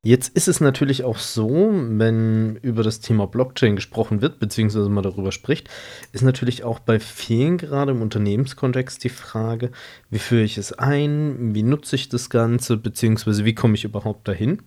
Jetzt 0.04 0.36
ist 0.36 0.48
es 0.48 0.62
natürlich 0.62 1.04
auch 1.04 1.18
so, 1.18 1.70
wenn 1.74 2.56
über 2.58 2.84
das 2.84 3.00
Thema 3.00 3.27
Blockchain 3.27 3.75
gesprochen 3.75 4.22
wird, 4.22 4.39
beziehungsweise 4.39 4.89
man 4.89 5.04
darüber 5.04 5.32
spricht, 5.32 5.70
ist 6.13 6.22
natürlich 6.22 6.63
auch 6.63 6.80
bei 6.80 7.00
vielen 7.00 7.58
gerade 7.58 7.92
im 7.92 8.01
Unternehmenskontext 8.01 9.04
die 9.04 9.10
Frage, 9.10 9.72
wie 10.10 10.20
führe 10.20 10.44
ich 10.44 10.58
es 10.58 10.72
ein, 10.72 11.54
wie 11.56 11.63
nutze 11.63 11.96
ich 11.96 12.10
das 12.10 12.30
Ganze, 12.30 12.77
beziehungsweise 12.77 13.44
wie 13.44 13.56
komme 13.56 13.75
ich 13.75 13.84
überhaupt 13.86 14.27
dahin? 14.27 14.62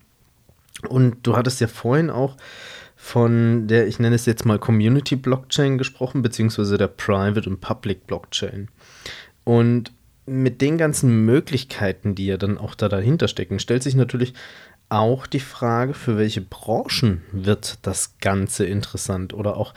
Und 0.89 1.19
du 1.23 1.37
hattest 1.37 1.61
ja 1.61 1.69
vorhin 1.69 2.11
auch 2.11 2.37
von 2.97 3.67
der, 3.67 3.87
ich 3.87 3.99
nenne 3.99 4.17
es 4.17 4.27
jetzt 4.27 4.45
mal 4.45 4.59
Community 4.59 5.17
Blockchain 5.17 5.79
gesprochen, 5.79 6.23
beziehungsweise 6.23 6.77
der 6.77 6.89
Private 6.89 7.49
und 7.49 7.61
Public 7.61 8.07
Blockchain. 8.07 8.69
Und 9.45 9.93
mit 10.27 10.61
den 10.61 10.79
ganzen 10.79 11.25
Möglichkeiten, 11.25 12.15
die 12.15 12.27
ja 12.27 12.37
dann 12.37 12.59
auch 12.59 12.75
da 12.75 12.89
dahinter 12.89 13.27
stecken, 13.27 13.59
stellt 13.59 13.83
sich 13.83 13.95
natürlich 13.95 14.35
auch 14.91 15.27
die 15.27 15.41
Frage, 15.41 15.95
für 15.95 16.19
welche 16.19 16.41
Branchen 16.41 17.23
wird 17.33 17.79
das 17.83 18.19
Ganze 18.19 18.67
interessant 18.67 19.33
oder 19.33 19.57
auch 19.57 19.73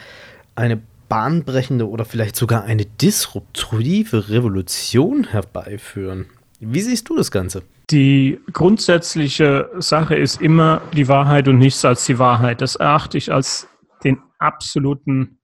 eine 0.55 0.81
bahnbrechende 1.07 1.87
oder 1.87 2.05
vielleicht 2.05 2.35
sogar 2.35 2.63
eine 2.63 2.85
disruptive 2.85 4.29
Revolution 4.29 5.25
herbeiführen. 5.25 6.25
Wie 6.59 6.81
siehst 6.81 7.09
du 7.09 7.15
das 7.15 7.29
Ganze? 7.29 7.63
Die 7.91 8.39
grundsätzliche 8.51 9.69
Sache 9.77 10.15
ist 10.15 10.41
immer 10.41 10.81
die 10.93 11.07
Wahrheit 11.07 11.47
und 11.47 11.59
nichts 11.59 11.85
als 11.85 12.05
die 12.05 12.17
Wahrheit. 12.17 12.61
Das 12.61 12.75
erachte 12.75 13.17
ich 13.17 13.31
als 13.31 13.67
den 14.03 14.19
absoluten, 14.39 15.39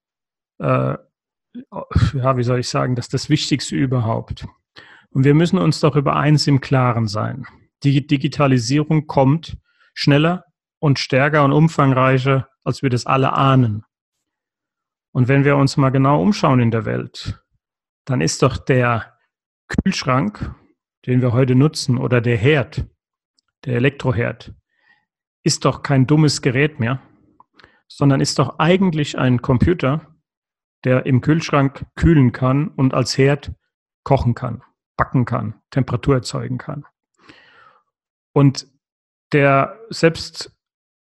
äh, 0.59 0.95
ja, 2.13 2.37
wie 2.37 2.43
soll 2.43 2.59
ich 2.59 2.69
sagen, 2.69 2.95
das 2.95 3.05
ist 3.05 3.13
das 3.13 3.29
Wichtigste 3.29 3.75
überhaupt. 3.75 4.47
Und 5.11 5.23
wir 5.23 5.33
müssen 5.33 5.59
uns 5.59 5.79
doch 5.79 5.95
über 5.95 6.15
eins 6.15 6.47
im 6.47 6.61
Klaren 6.61 7.07
sein. 7.07 7.45
Die 7.83 8.05
Digitalisierung 8.05 9.07
kommt 9.07 9.57
schneller 9.93 10.45
und 10.79 10.99
stärker 10.99 11.43
und 11.43 11.51
umfangreicher, 11.51 12.49
als 12.63 12.81
wir 12.81 12.89
das 12.89 13.05
alle 13.05 13.33
ahnen. 13.33 13.83
Und 15.11 15.27
wenn 15.27 15.43
wir 15.43 15.57
uns 15.57 15.77
mal 15.77 15.89
genau 15.89 16.21
umschauen 16.21 16.59
in 16.59 16.71
der 16.71 16.85
Welt, 16.85 17.43
dann 18.05 18.21
ist 18.21 18.41
doch 18.41 18.57
der 18.57 19.17
Kühlschrank, 19.67 20.53
den 21.05 21.21
wir 21.21 21.33
heute 21.33 21.55
nutzen, 21.55 21.97
oder 21.97 22.21
der 22.21 22.37
Herd, 22.37 22.85
der 23.65 23.75
Elektroherd, 23.75 24.53
ist 25.43 25.65
doch 25.65 25.83
kein 25.83 26.05
dummes 26.05 26.41
Gerät 26.41 26.79
mehr, 26.79 27.01
sondern 27.87 28.21
ist 28.21 28.39
doch 28.39 28.59
eigentlich 28.59 29.17
ein 29.17 29.41
Computer, 29.41 30.15
der 30.83 31.05
im 31.05 31.21
Kühlschrank 31.21 31.85
kühlen 31.95 32.31
kann 32.31 32.69
und 32.69 32.93
als 32.93 33.17
Herd 33.17 33.53
kochen 34.03 34.35
kann, 34.35 34.63
backen 34.95 35.25
kann, 35.25 35.61
Temperatur 35.71 36.15
erzeugen 36.15 36.57
kann. 36.57 36.85
Und 38.33 38.67
der 39.31 39.79
selbst 39.89 40.55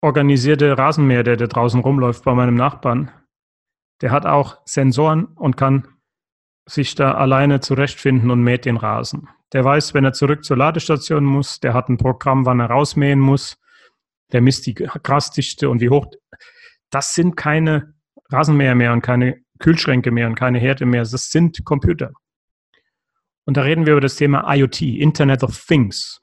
organisierte 0.01 0.77
Rasenmäher, 0.77 1.23
der 1.23 1.37
da 1.37 1.47
draußen 1.47 1.79
rumläuft 1.79 2.23
bei 2.23 2.33
meinem 2.33 2.55
Nachbarn, 2.55 3.11
der 4.01 4.11
hat 4.11 4.25
auch 4.25 4.57
Sensoren 4.65 5.25
und 5.25 5.55
kann 5.55 5.87
sich 6.65 6.95
da 6.95 7.13
alleine 7.13 7.59
zurechtfinden 7.59 8.31
und 8.31 8.43
mäht 8.43 8.65
den 8.65 8.77
Rasen. 8.77 9.29
Der 9.53 9.63
weiß, 9.63 9.93
wenn 9.93 10.03
er 10.03 10.13
zurück 10.13 10.43
zur 10.43 10.57
Ladestation 10.57 11.25
muss, 11.25 11.59
der 11.59 11.73
hat 11.73 11.89
ein 11.89 11.97
Programm, 11.97 12.45
wann 12.45 12.59
er 12.59 12.67
rausmähen 12.69 13.19
muss, 13.19 13.57
der 14.31 14.41
misst 14.41 14.65
die 14.65 14.73
Grasdichte 14.73 15.69
und 15.69 15.79
wie 15.79 15.89
hoch. 15.89 16.07
Das 16.89 17.13
sind 17.13 17.35
keine 17.35 17.93
Rasenmäher 18.29 18.75
mehr 18.75 18.93
und 18.93 19.01
keine 19.01 19.43
Kühlschränke 19.59 20.11
mehr 20.11 20.27
und 20.27 20.35
keine 20.35 20.59
Herde 20.59 20.85
mehr, 20.85 21.03
das 21.03 21.29
sind 21.29 21.63
Computer. 21.63 22.11
Und 23.45 23.57
da 23.57 23.61
reden 23.61 23.85
wir 23.85 23.93
über 23.93 24.01
das 24.01 24.15
Thema 24.15 24.53
IoT, 24.53 24.81
Internet 24.81 25.43
of 25.43 25.65
Things. 25.65 26.19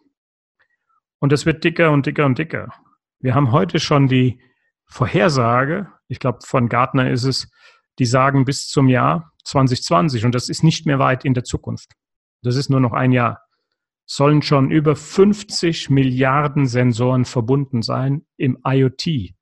Und 1.21 1.33
es 1.33 1.47
wird 1.47 1.63
dicker 1.63 1.93
und 1.93 2.07
dicker 2.07 2.27
und 2.27 2.39
dicker. 2.39 2.73
Wir 3.21 3.35
haben 3.35 3.53
heute 3.53 3.79
schon 3.79 4.09
die 4.09 4.41
Vorhersage, 4.87 5.89
ich 6.09 6.19
glaube 6.19 6.41
von 6.45 6.69
Gartner 6.69 7.11
ist 7.11 7.25
es, 7.25 7.49
die 7.99 8.07
sagen 8.07 8.45
bis 8.45 8.67
zum 8.67 8.89
Jahr 8.89 9.33
2020, 9.45 10.25
und 10.25 10.35
das 10.35 10.49
ist 10.49 10.65
nicht 10.65 10.87
mehr 10.87 10.99
weit 10.99 11.25
in 11.25 11.35
der 11.35 11.45
Zukunft, 11.45 11.93
das 12.43 12.57
ist 12.57 12.71
nur 12.71 12.81
noch 12.81 12.93
ein 12.93 13.13
Jahr, 13.13 13.43
sollen 14.07 14.43
schon 14.43 14.71
über 14.71 14.97
50 14.97 15.91
Milliarden 15.91 16.67
Sensoren 16.67 17.25
verbunden 17.25 17.83
sein 17.83 18.27
im 18.37 18.59
IoT. 18.67 19.35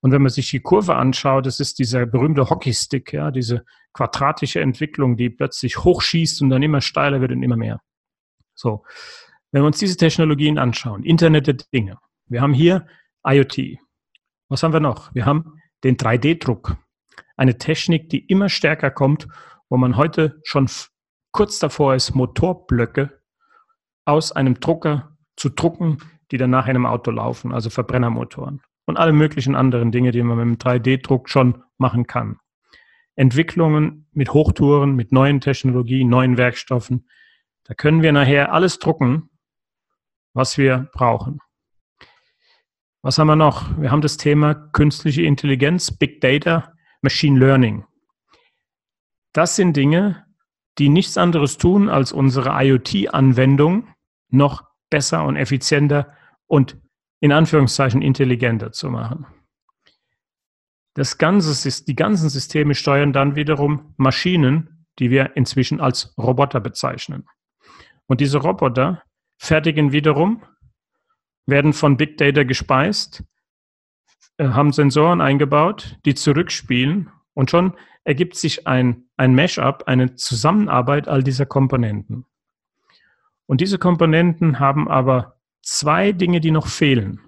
Und 0.00 0.12
wenn 0.12 0.22
man 0.22 0.30
sich 0.30 0.50
die 0.50 0.60
Kurve 0.60 0.96
anschaut, 0.96 1.46
das 1.46 1.60
ist 1.60 1.78
dieser 1.78 2.06
berühmte 2.06 2.48
Hockeystick, 2.48 3.12
ja, 3.12 3.30
diese 3.30 3.64
quadratische 3.92 4.60
Entwicklung, 4.60 5.16
die 5.16 5.30
plötzlich 5.30 5.78
hochschießt 5.78 6.42
und 6.42 6.50
dann 6.50 6.62
immer 6.62 6.80
steiler 6.80 7.20
wird 7.20 7.32
und 7.32 7.42
immer 7.42 7.56
mehr. 7.56 7.80
So. 8.54 8.84
Wenn 9.52 9.62
wir 9.62 9.66
uns 9.66 9.78
diese 9.78 9.98
Technologien 9.98 10.58
anschauen, 10.58 11.04
Internet 11.04 11.46
der 11.46 11.54
Dinge, 11.74 11.98
wir 12.26 12.40
haben 12.40 12.54
hier 12.54 12.86
IoT. 13.22 13.78
Was 14.48 14.62
haben 14.62 14.72
wir 14.72 14.80
noch? 14.80 15.14
Wir 15.14 15.26
haben 15.26 15.60
den 15.84 15.98
3D-Druck. 15.98 16.76
Eine 17.36 17.58
Technik, 17.58 18.08
die 18.08 18.24
immer 18.26 18.48
stärker 18.48 18.90
kommt, 18.90 19.28
wo 19.68 19.76
man 19.76 19.98
heute 19.98 20.40
schon 20.44 20.70
kurz 21.32 21.58
davor 21.58 21.94
ist, 21.94 22.14
Motorblöcke 22.14 23.20
aus 24.06 24.32
einem 24.32 24.58
Drucker 24.58 25.16
zu 25.36 25.50
drucken, 25.50 25.98
die 26.30 26.38
dann 26.38 26.50
nach 26.50 26.66
einem 26.66 26.86
Auto 26.86 27.10
laufen, 27.10 27.52
also 27.52 27.68
Verbrennermotoren 27.68 28.62
und 28.86 28.96
alle 28.96 29.12
möglichen 29.12 29.54
anderen 29.54 29.92
Dinge, 29.92 30.12
die 30.12 30.22
man 30.22 30.38
mit 30.38 30.46
dem 30.46 30.56
3D-Druck 30.56 31.28
schon 31.28 31.62
machen 31.76 32.06
kann. 32.06 32.38
Entwicklungen 33.16 34.08
mit 34.12 34.32
Hochtouren, 34.32 34.96
mit 34.96 35.12
neuen 35.12 35.42
Technologien, 35.42 36.08
neuen 36.08 36.38
Werkstoffen. 36.38 37.06
Da 37.64 37.74
können 37.74 38.00
wir 38.00 38.12
nachher 38.12 38.52
alles 38.52 38.78
drucken, 38.78 39.28
was 40.34 40.58
wir 40.58 40.90
brauchen. 40.92 41.40
Was 43.02 43.18
haben 43.18 43.26
wir 43.26 43.36
noch? 43.36 43.76
Wir 43.78 43.90
haben 43.90 44.00
das 44.00 44.16
Thema 44.16 44.54
künstliche 44.54 45.22
Intelligenz, 45.22 45.90
Big 45.90 46.20
Data, 46.20 46.72
Machine 47.00 47.38
Learning. 47.38 47.84
Das 49.32 49.56
sind 49.56 49.76
Dinge, 49.76 50.24
die 50.78 50.88
nichts 50.88 51.18
anderes 51.18 51.58
tun, 51.58 51.88
als 51.88 52.12
unsere 52.12 52.50
IoT-Anwendung 52.62 53.88
noch 54.28 54.64
besser 54.88 55.24
und 55.24 55.36
effizienter 55.36 56.12
und 56.46 56.78
in 57.20 57.32
Anführungszeichen 57.32 58.02
intelligenter 58.02 58.72
zu 58.72 58.90
machen. 58.90 59.26
Das 60.94 61.18
ganze, 61.18 61.84
die 61.84 61.96
ganzen 61.96 62.28
Systeme 62.28 62.74
steuern 62.74 63.12
dann 63.12 63.34
wiederum 63.34 63.94
Maschinen, 63.96 64.86
die 64.98 65.10
wir 65.10 65.36
inzwischen 65.36 65.80
als 65.80 66.14
Roboter 66.18 66.60
bezeichnen. 66.60 67.26
Und 68.06 68.20
diese 68.20 68.38
Roboter 68.38 69.02
fertigen 69.42 69.90
wiederum, 69.90 70.40
werden 71.46 71.72
von 71.72 71.96
Big 71.96 72.16
Data 72.16 72.44
gespeist, 72.44 73.24
äh, 74.36 74.50
haben 74.50 74.70
Sensoren 74.70 75.20
eingebaut, 75.20 75.98
die 76.04 76.14
zurückspielen 76.14 77.10
und 77.34 77.50
schon 77.50 77.76
ergibt 78.04 78.36
sich 78.36 78.68
ein, 78.68 79.08
ein 79.16 79.34
Mashup, 79.34 79.82
eine 79.88 80.14
Zusammenarbeit 80.14 81.08
all 81.08 81.24
dieser 81.24 81.44
Komponenten. 81.44 82.24
Und 83.46 83.60
diese 83.60 83.78
Komponenten 83.78 84.60
haben 84.60 84.88
aber 84.88 85.40
zwei 85.60 86.12
Dinge, 86.12 86.40
die 86.40 86.52
noch 86.52 86.68
fehlen. 86.68 87.20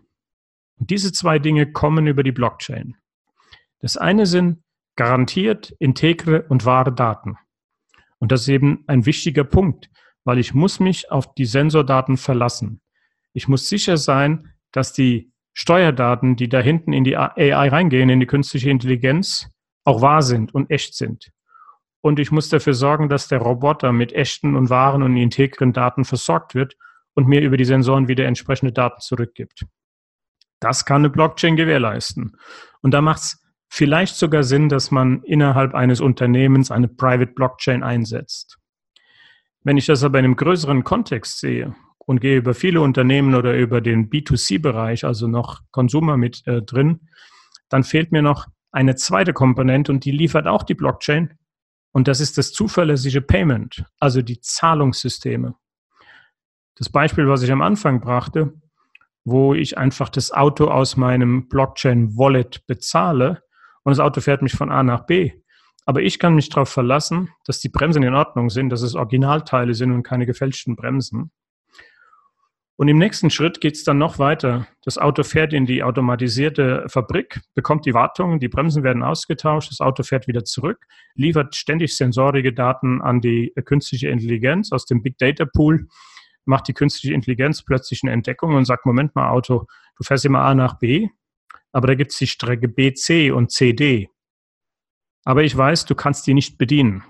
Und 0.78 0.90
diese 0.90 1.10
zwei 1.10 1.40
Dinge 1.40 1.72
kommen 1.72 2.06
über 2.06 2.22
die 2.22 2.32
Blockchain. 2.32 2.94
Das 3.80 3.96
eine 3.96 4.26
sind 4.26 4.62
garantiert 4.94 5.74
integre 5.80 6.44
und 6.48 6.64
wahre 6.64 6.92
Daten. 6.92 7.36
Und 8.18 8.30
das 8.30 8.42
ist 8.42 8.48
eben 8.48 8.84
ein 8.86 9.04
wichtiger 9.04 9.42
Punkt, 9.42 9.90
weil 10.24 10.38
ich 10.38 10.54
muss 10.54 10.80
mich 10.80 11.10
auf 11.10 11.34
die 11.34 11.44
Sensordaten 11.44 12.16
verlassen. 12.16 12.80
Ich 13.32 13.48
muss 13.48 13.68
sicher 13.68 13.96
sein, 13.96 14.52
dass 14.72 14.92
die 14.92 15.32
Steuerdaten, 15.52 16.36
die 16.36 16.48
da 16.48 16.60
hinten 16.60 16.92
in 16.92 17.04
die 17.04 17.16
AI 17.16 17.68
reingehen, 17.68 18.08
in 18.08 18.20
die 18.20 18.26
künstliche 18.26 18.70
Intelligenz, 18.70 19.48
auch 19.84 20.00
wahr 20.00 20.22
sind 20.22 20.54
und 20.54 20.70
echt 20.70 20.94
sind. 20.94 21.30
Und 22.00 22.18
ich 22.18 22.30
muss 22.30 22.48
dafür 22.48 22.74
sorgen, 22.74 23.08
dass 23.08 23.28
der 23.28 23.38
Roboter 23.38 23.92
mit 23.92 24.12
echten 24.12 24.56
und 24.56 24.68
wahren 24.68 25.02
und 25.02 25.16
integren 25.16 25.72
Daten 25.72 26.04
versorgt 26.04 26.54
wird 26.54 26.76
und 27.14 27.28
mir 27.28 27.40
über 27.40 27.56
die 27.56 27.64
Sensoren 27.64 28.08
wieder 28.08 28.26
entsprechende 28.26 28.72
Daten 28.72 29.00
zurückgibt. 29.00 29.64
Das 30.60 30.84
kann 30.84 31.02
eine 31.02 31.10
Blockchain 31.10 31.56
gewährleisten. 31.56 32.36
Und 32.82 32.92
da 32.92 33.00
macht 33.00 33.20
es 33.20 33.42
vielleicht 33.68 34.16
sogar 34.16 34.42
Sinn, 34.42 34.68
dass 34.68 34.90
man 34.90 35.22
innerhalb 35.22 35.74
eines 35.74 36.00
Unternehmens 36.00 36.70
eine 36.70 36.88
Private 36.88 37.32
Blockchain 37.32 37.82
einsetzt. 37.82 38.58
Wenn 39.64 39.78
ich 39.78 39.86
das 39.86 40.04
aber 40.04 40.18
in 40.18 40.26
einem 40.26 40.36
größeren 40.36 40.84
Kontext 40.84 41.40
sehe 41.40 41.74
und 41.98 42.20
gehe 42.20 42.36
über 42.36 42.54
viele 42.54 42.82
Unternehmen 42.82 43.34
oder 43.34 43.56
über 43.56 43.80
den 43.80 44.10
B2C-Bereich, 44.10 45.04
also 45.04 45.26
noch 45.26 45.62
Konsumer 45.70 46.18
mit 46.18 46.46
äh, 46.46 46.62
drin, 46.62 47.08
dann 47.70 47.82
fehlt 47.82 48.12
mir 48.12 48.22
noch 48.22 48.46
eine 48.70 48.94
zweite 48.94 49.32
Komponente 49.32 49.90
und 49.90 50.04
die 50.04 50.10
liefert 50.10 50.46
auch 50.46 50.62
die 50.62 50.74
Blockchain. 50.74 51.38
Und 51.92 52.08
das 52.08 52.20
ist 52.20 52.36
das 52.36 52.52
zuverlässige 52.52 53.22
Payment, 53.22 53.84
also 54.00 54.20
die 54.20 54.40
Zahlungssysteme. 54.40 55.54
Das 56.74 56.90
Beispiel, 56.90 57.28
was 57.28 57.42
ich 57.42 57.52
am 57.52 57.62
Anfang 57.62 58.00
brachte, 58.00 58.52
wo 59.24 59.54
ich 59.54 59.78
einfach 59.78 60.10
das 60.10 60.32
Auto 60.32 60.66
aus 60.66 60.96
meinem 60.96 61.48
Blockchain-Wallet 61.48 62.66
bezahle 62.66 63.42
und 63.82 63.92
das 63.92 64.00
Auto 64.00 64.20
fährt 64.20 64.42
mich 64.42 64.52
von 64.52 64.70
A 64.70 64.82
nach 64.82 65.06
B. 65.06 65.32
Aber 65.84 66.02
ich 66.02 66.18
kann 66.18 66.34
mich 66.34 66.48
darauf 66.48 66.68
verlassen, 66.68 67.30
dass 67.44 67.60
die 67.60 67.68
Bremsen 67.68 68.02
in 68.02 68.14
Ordnung 68.14 68.50
sind, 68.50 68.70
dass 68.70 68.82
es 68.82 68.94
Originalteile 68.94 69.74
sind 69.74 69.92
und 69.92 70.02
keine 70.02 70.26
gefälschten 70.26 70.76
Bremsen. 70.76 71.30
Und 72.76 72.88
im 72.88 72.98
nächsten 72.98 73.30
Schritt 73.30 73.60
geht 73.60 73.76
es 73.76 73.84
dann 73.84 73.98
noch 73.98 74.18
weiter. 74.18 74.66
Das 74.82 74.98
Auto 74.98 75.22
fährt 75.22 75.52
in 75.52 75.64
die 75.64 75.84
automatisierte 75.84 76.84
Fabrik, 76.88 77.40
bekommt 77.54 77.86
die 77.86 77.94
Wartung, 77.94 78.40
die 78.40 78.48
Bremsen 78.48 78.82
werden 78.82 79.04
ausgetauscht, 79.04 79.70
das 79.70 79.80
Auto 79.80 80.02
fährt 80.02 80.26
wieder 80.26 80.44
zurück, 80.44 80.84
liefert 81.14 81.54
ständig 81.54 81.96
sensorige 81.96 82.52
Daten 82.52 83.00
an 83.00 83.20
die 83.20 83.52
künstliche 83.64 84.08
Intelligenz 84.08 84.72
aus 84.72 84.86
dem 84.86 85.02
Big 85.02 85.18
Data 85.18 85.44
Pool, 85.44 85.86
macht 86.46 86.66
die 86.66 86.74
künstliche 86.74 87.14
Intelligenz 87.14 87.62
plötzlich 87.62 88.00
eine 88.02 88.12
Entdeckung 88.12 88.56
und 88.56 88.64
sagt, 88.64 88.86
Moment 88.86 89.14
mal, 89.14 89.30
Auto, 89.30 89.66
du 89.96 90.02
fährst 90.02 90.24
immer 90.24 90.40
A 90.40 90.54
nach 90.56 90.80
B, 90.80 91.08
aber 91.70 91.86
da 91.86 91.94
gibt 91.94 92.10
es 92.10 92.18
die 92.18 92.26
Strecke 92.26 92.66
BC 92.66 93.32
und 93.32 93.52
CD. 93.52 94.10
Aber 95.24 95.42
ich 95.42 95.56
weiß, 95.56 95.86
du 95.86 95.94
kannst 95.94 96.26
die 96.26 96.34
nicht 96.34 96.58
bedienen. 96.58 97.02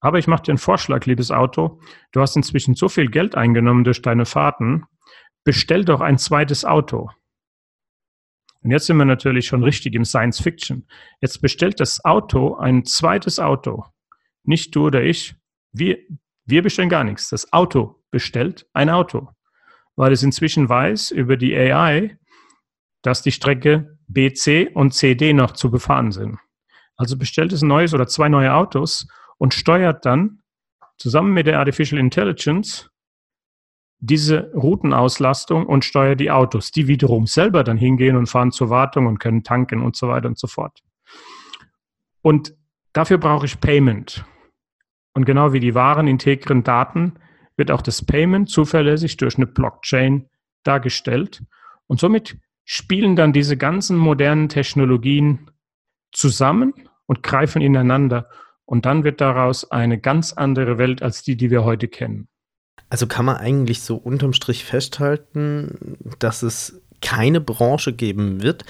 Aber 0.00 0.18
ich 0.18 0.26
mache 0.26 0.42
dir 0.42 0.52
einen 0.52 0.58
Vorschlag, 0.58 1.06
liebes 1.06 1.30
Auto. 1.30 1.80
Du 2.12 2.20
hast 2.20 2.36
inzwischen 2.36 2.74
so 2.74 2.88
viel 2.88 3.08
Geld 3.08 3.34
eingenommen 3.34 3.84
durch 3.84 4.02
deine 4.02 4.26
Fahrten. 4.26 4.84
Bestell 5.44 5.84
doch 5.84 6.00
ein 6.00 6.18
zweites 6.18 6.64
Auto. 6.64 7.10
Und 8.62 8.72
jetzt 8.72 8.86
sind 8.86 8.96
wir 8.96 9.04
natürlich 9.04 9.46
schon 9.46 9.62
richtig 9.62 9.94
im 9.94 10.04
Science 10.04 10.40
Fiction. 10.40 10.86
Jetzt 11.20 11.40
bestellt 11.40 11.80
das 11.80 12.04
Auto 12.04 12.56
ein 12.56 12.84
zweites 12.84 13.38
Auto. 13.38 13.84
Nicht 14.42 14.74
du 14.74 14.86
oder 14.86 15.02
ich. 15.02 15.34
Wir, 15.72 15.98
wir 16.44 16.62
bestellen 16.62 16.88
gar 16.88 17.04
nichts. 17.04 17.30
Das 17.30 17.52
Auto 17.52 18.02
bestellt 18.10 18.66
ein 18.72 18.90
Auto. 18.90 19.28
Weil 19.94 20.12
es 20.12 20.22
inzwischen 20.22 20.68
weiß 20.68 21.10
über 21.10 21.36
die 21.36 21.56
AI, 21.56 22.18
dass 23.02 23.22
die 23.22 23.32
Strecke 23.32 23.98
BC 24.08 24.72
und 24.74 24.92
CD 24.92 25.32
noch 25.32 25.52
zu 25.52 25.70
befahren 25.70 26.12
sind. 26.12 26.38
Also 26.96 27.16
bestellt 27.16 27.52
es 27.52 27.62
ein 27.62 27.68
neues 27.68 27.94
oder 27.94 28.06
zwei 28.06 28.28
neue 28.28 28.54
Autos 28.54 29.06
und 29.38 29.54
steuert 29.54 30.06
dann 30.06 30.40
zusammen 30.98 31.32
mit 31.32 31.46
der 31.46 31.58
Artificial 31.58 32.00
Intelligence 32.00 32.90
diese 33.98 34.50
Routenauslastung 34.54 35.66
und 35.66 35.84
steuert 35.84 36.20
die 36.20 36.30
Autos, 36.30 36.70
die 36.70 36.86
wiederum 36.86 37.26
selber 37.26 37.64
dann 37.64 37.78
hingehen 37.78 38.16
und 38.16 38.26
fahren 38.26 38.52
zur 38.52 38.70
Wartung 38.70 39.06
und 39.06 39.18
können 39.18 39.42
tanken 39.42 39.82
und 39.82 39.96
so 39.96 40.08
weiter 40.08 40.28
und 40.28 40.38
so 40.38 40.46
fort. 40.46 40.82
Und 42.22 42.54
dafür 42.92 43.18
brauche 43.18 43.46
ich 43.46 43.60
Payment. 43.60 44.24
Und 45.14 45.24
genau 45.24 45.52
wie 45.52 45.60
die 45.60 45.74
wahren 45.74 46.08
integren 46.08 46.62
Daten 46.62 47.14
wird 47.56 47.70
auch 47.70 47.80
das 47.80 48.04
Payment 48.04 48.50
zuverlässig 48.50 49.16
durch 49.16 49.36
eine 49.36 49.46
Blockchain 49.46 50.28
dargestellt. 50.62 51.42
Und 51.86 52.00
somit 52.00 52.36
spielen 52.64 53.16
dann 53.16 53.32
diese 53.32 53.56
ganzen 53.56 53.96
modernen 53.96 54.48
Technologien 54.48 55.50
zusammen 56.12 56.74
und 57.06 57.22
greifen 57.22 57.62
ineinander. 57.62 58.28
Und 58.64 58.84
dann 58.86 59.04
wird 59.04 59.20
daraus 59.20 59.70
eine 59.70 59.98
ganz 59.98 60.32
andere 60.32 60.78
Welt 60.78 61.02
als 61.02 61.22
die, 61.22 61.36
die 61.36 61.50
wir 61.50 61.64
heute 61.64 61.88
kennen. 61.88 62.28
Also 62.88 63.06
kann 63.06 63.24
man 63.24 63.36
eigentlich 63.36 63.80
so 63.80 63.96
unterm 63.96 64.32
Strich 64.32 64.64
festhalten, 64.64 65.96
dass 66.18 66.42
es 66.42 66.80
keine 67.00 67.40
Branche 67.40 67.92
geben 67.92 68.42
wird, 68.42 68.64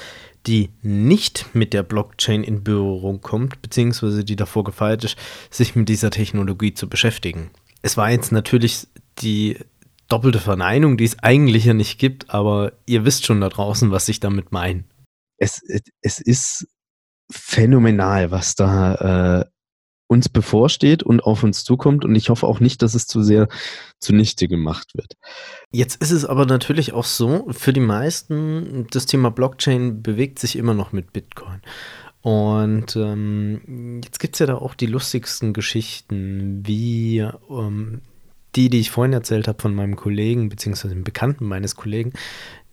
die 0.46 0.70
nicht 0.82 1.54
mit 1.54 1.72
der 1.72 1.82
Blockchain 1.82 2.44
in 2.44 2.62
Berührung 2.62 3.20
kommt, 3.20 3.62
beziehungsweise 3.62 4.24
die 4.24 4.36
davor 4.36 4.64
gefeiert 4.64 5.04
ist, 5.04 5.16
sich 5.50 5.74
mit 5.74 5.88
dieser 5.88 6.10
Technologie 6.10 6.72
zu 6.72 6.88
beschäftigen. 6.88 7.50
Es 7.82 7.96
war 7.96 8.10
jetzt 8.10 8.32
natürlich 8.32 8.86
die 9.18 9.58
doppelte 10.08 10.38
Verneinung, 10.38 10.96
die 10.96 11.04
es 11.04 11.18
eigentlich 11.18 11.64
ja 11.64 11.74
nicht 11.74 11.98
gibt, 11.98 12.30
aber 12.30 12.72
ihr 12.86 13.04
wisst 13.04 13.26
schon 13.26 13.40
da 13.40 13.48
draußen, 13.48 13.90
was 13.90 14.08
ich 14.08 14.20
damit 14.20 14.52
meine. 14.52 14.84
Es, 15.38 15.60
es 16.00 16.20
ist 16.20 16.68
phänomenal, 17.30 18.30
was 18.30 18.54
da 18.54 19.40
äh, 19.40 19.44
uns 20.08 20.28
bevorsteht 20.28 21.02
und 21.02 21.24
auf 21.24 21.42
uns 21.42 21.64
zukommt. 21.64 22.04
Und 22.04 22.14
ich 22.14 22.28
hoffe 22.28 22.46
auch 22.46 22.60
nicht, 22.60 22.82
dass 22.82 22.94
es 22.94 23.06
zu 23.06 23.22
sehr 23.22 23.48
zunichte 23.98 24.48
gemacht 24.48 24.94
wird. 24.94 25.14
Jetzt 25.72 26.00
ist 26.00 26.12
es 26.12 26.24
aber 26.24 26.46
natürlich 26.46 26.92
auch 26.92 27.04
so, 27.04 27.46
für 27.50 27.72
die 27.72 27.80
meisten, 27.80 28.86
das 28.90 29.06
Thema 29.06 29.30
Blockchain 29.30 30.02
bewegt 30.02 30.38
sich 30.38 30.56
immer 30.56 30.74
noch 30.74 30.92
mit 30.92 31.12
Bitcoin. 31.12 31.60
Und 32.22 32.96
ähm, 32.96 34.00
jetzt 34.02 34.18
gibt 34.18 34.34
es 34.34 34.40
ja 34.40 34.46
da 34.46 34.56
auch 34.56 34.74
die 34.74 34.86
lustigsten 34.86 35.52
Geschichten, 35.52 36.66
wie 36.66 37.18
ähm, 37.50 38.00
die, 38.56 38.70
die 38.70 38.80
ich 38.80 38.90
vorhin 38.90 39.12
erzählt 39.12 39.48
habe 39.48 39.62
von 39.62 39.74
meinem 39.74 39.96
Kollegen, 39.96 40.48
beziehungsweise 40.48 40.94
dem 40.94 41.04
Bekannten 41.04 41.46
meines 41.46 41.76
Kollegen, 41.76 42.12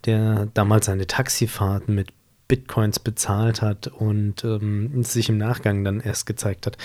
der 0.05 0.47
damals 0.53 0.87
seine 0.87 1.07
Taxifahrten 1.07 1.93
mit 1.93 2.13
Bitcoins 2.47 2.99
bezahlt 2.99 3.61
hat 3.61 3.87
und 3.87 4.43
ähm, 4.43 5.03
sich 5.03 5.29
im 5.29 5.37
Nachgang 5.37 5.83
dann 5.83 5.99
erst 5.99 6.25
gezeigt 6.25 6.65
hat, 6.65 6.77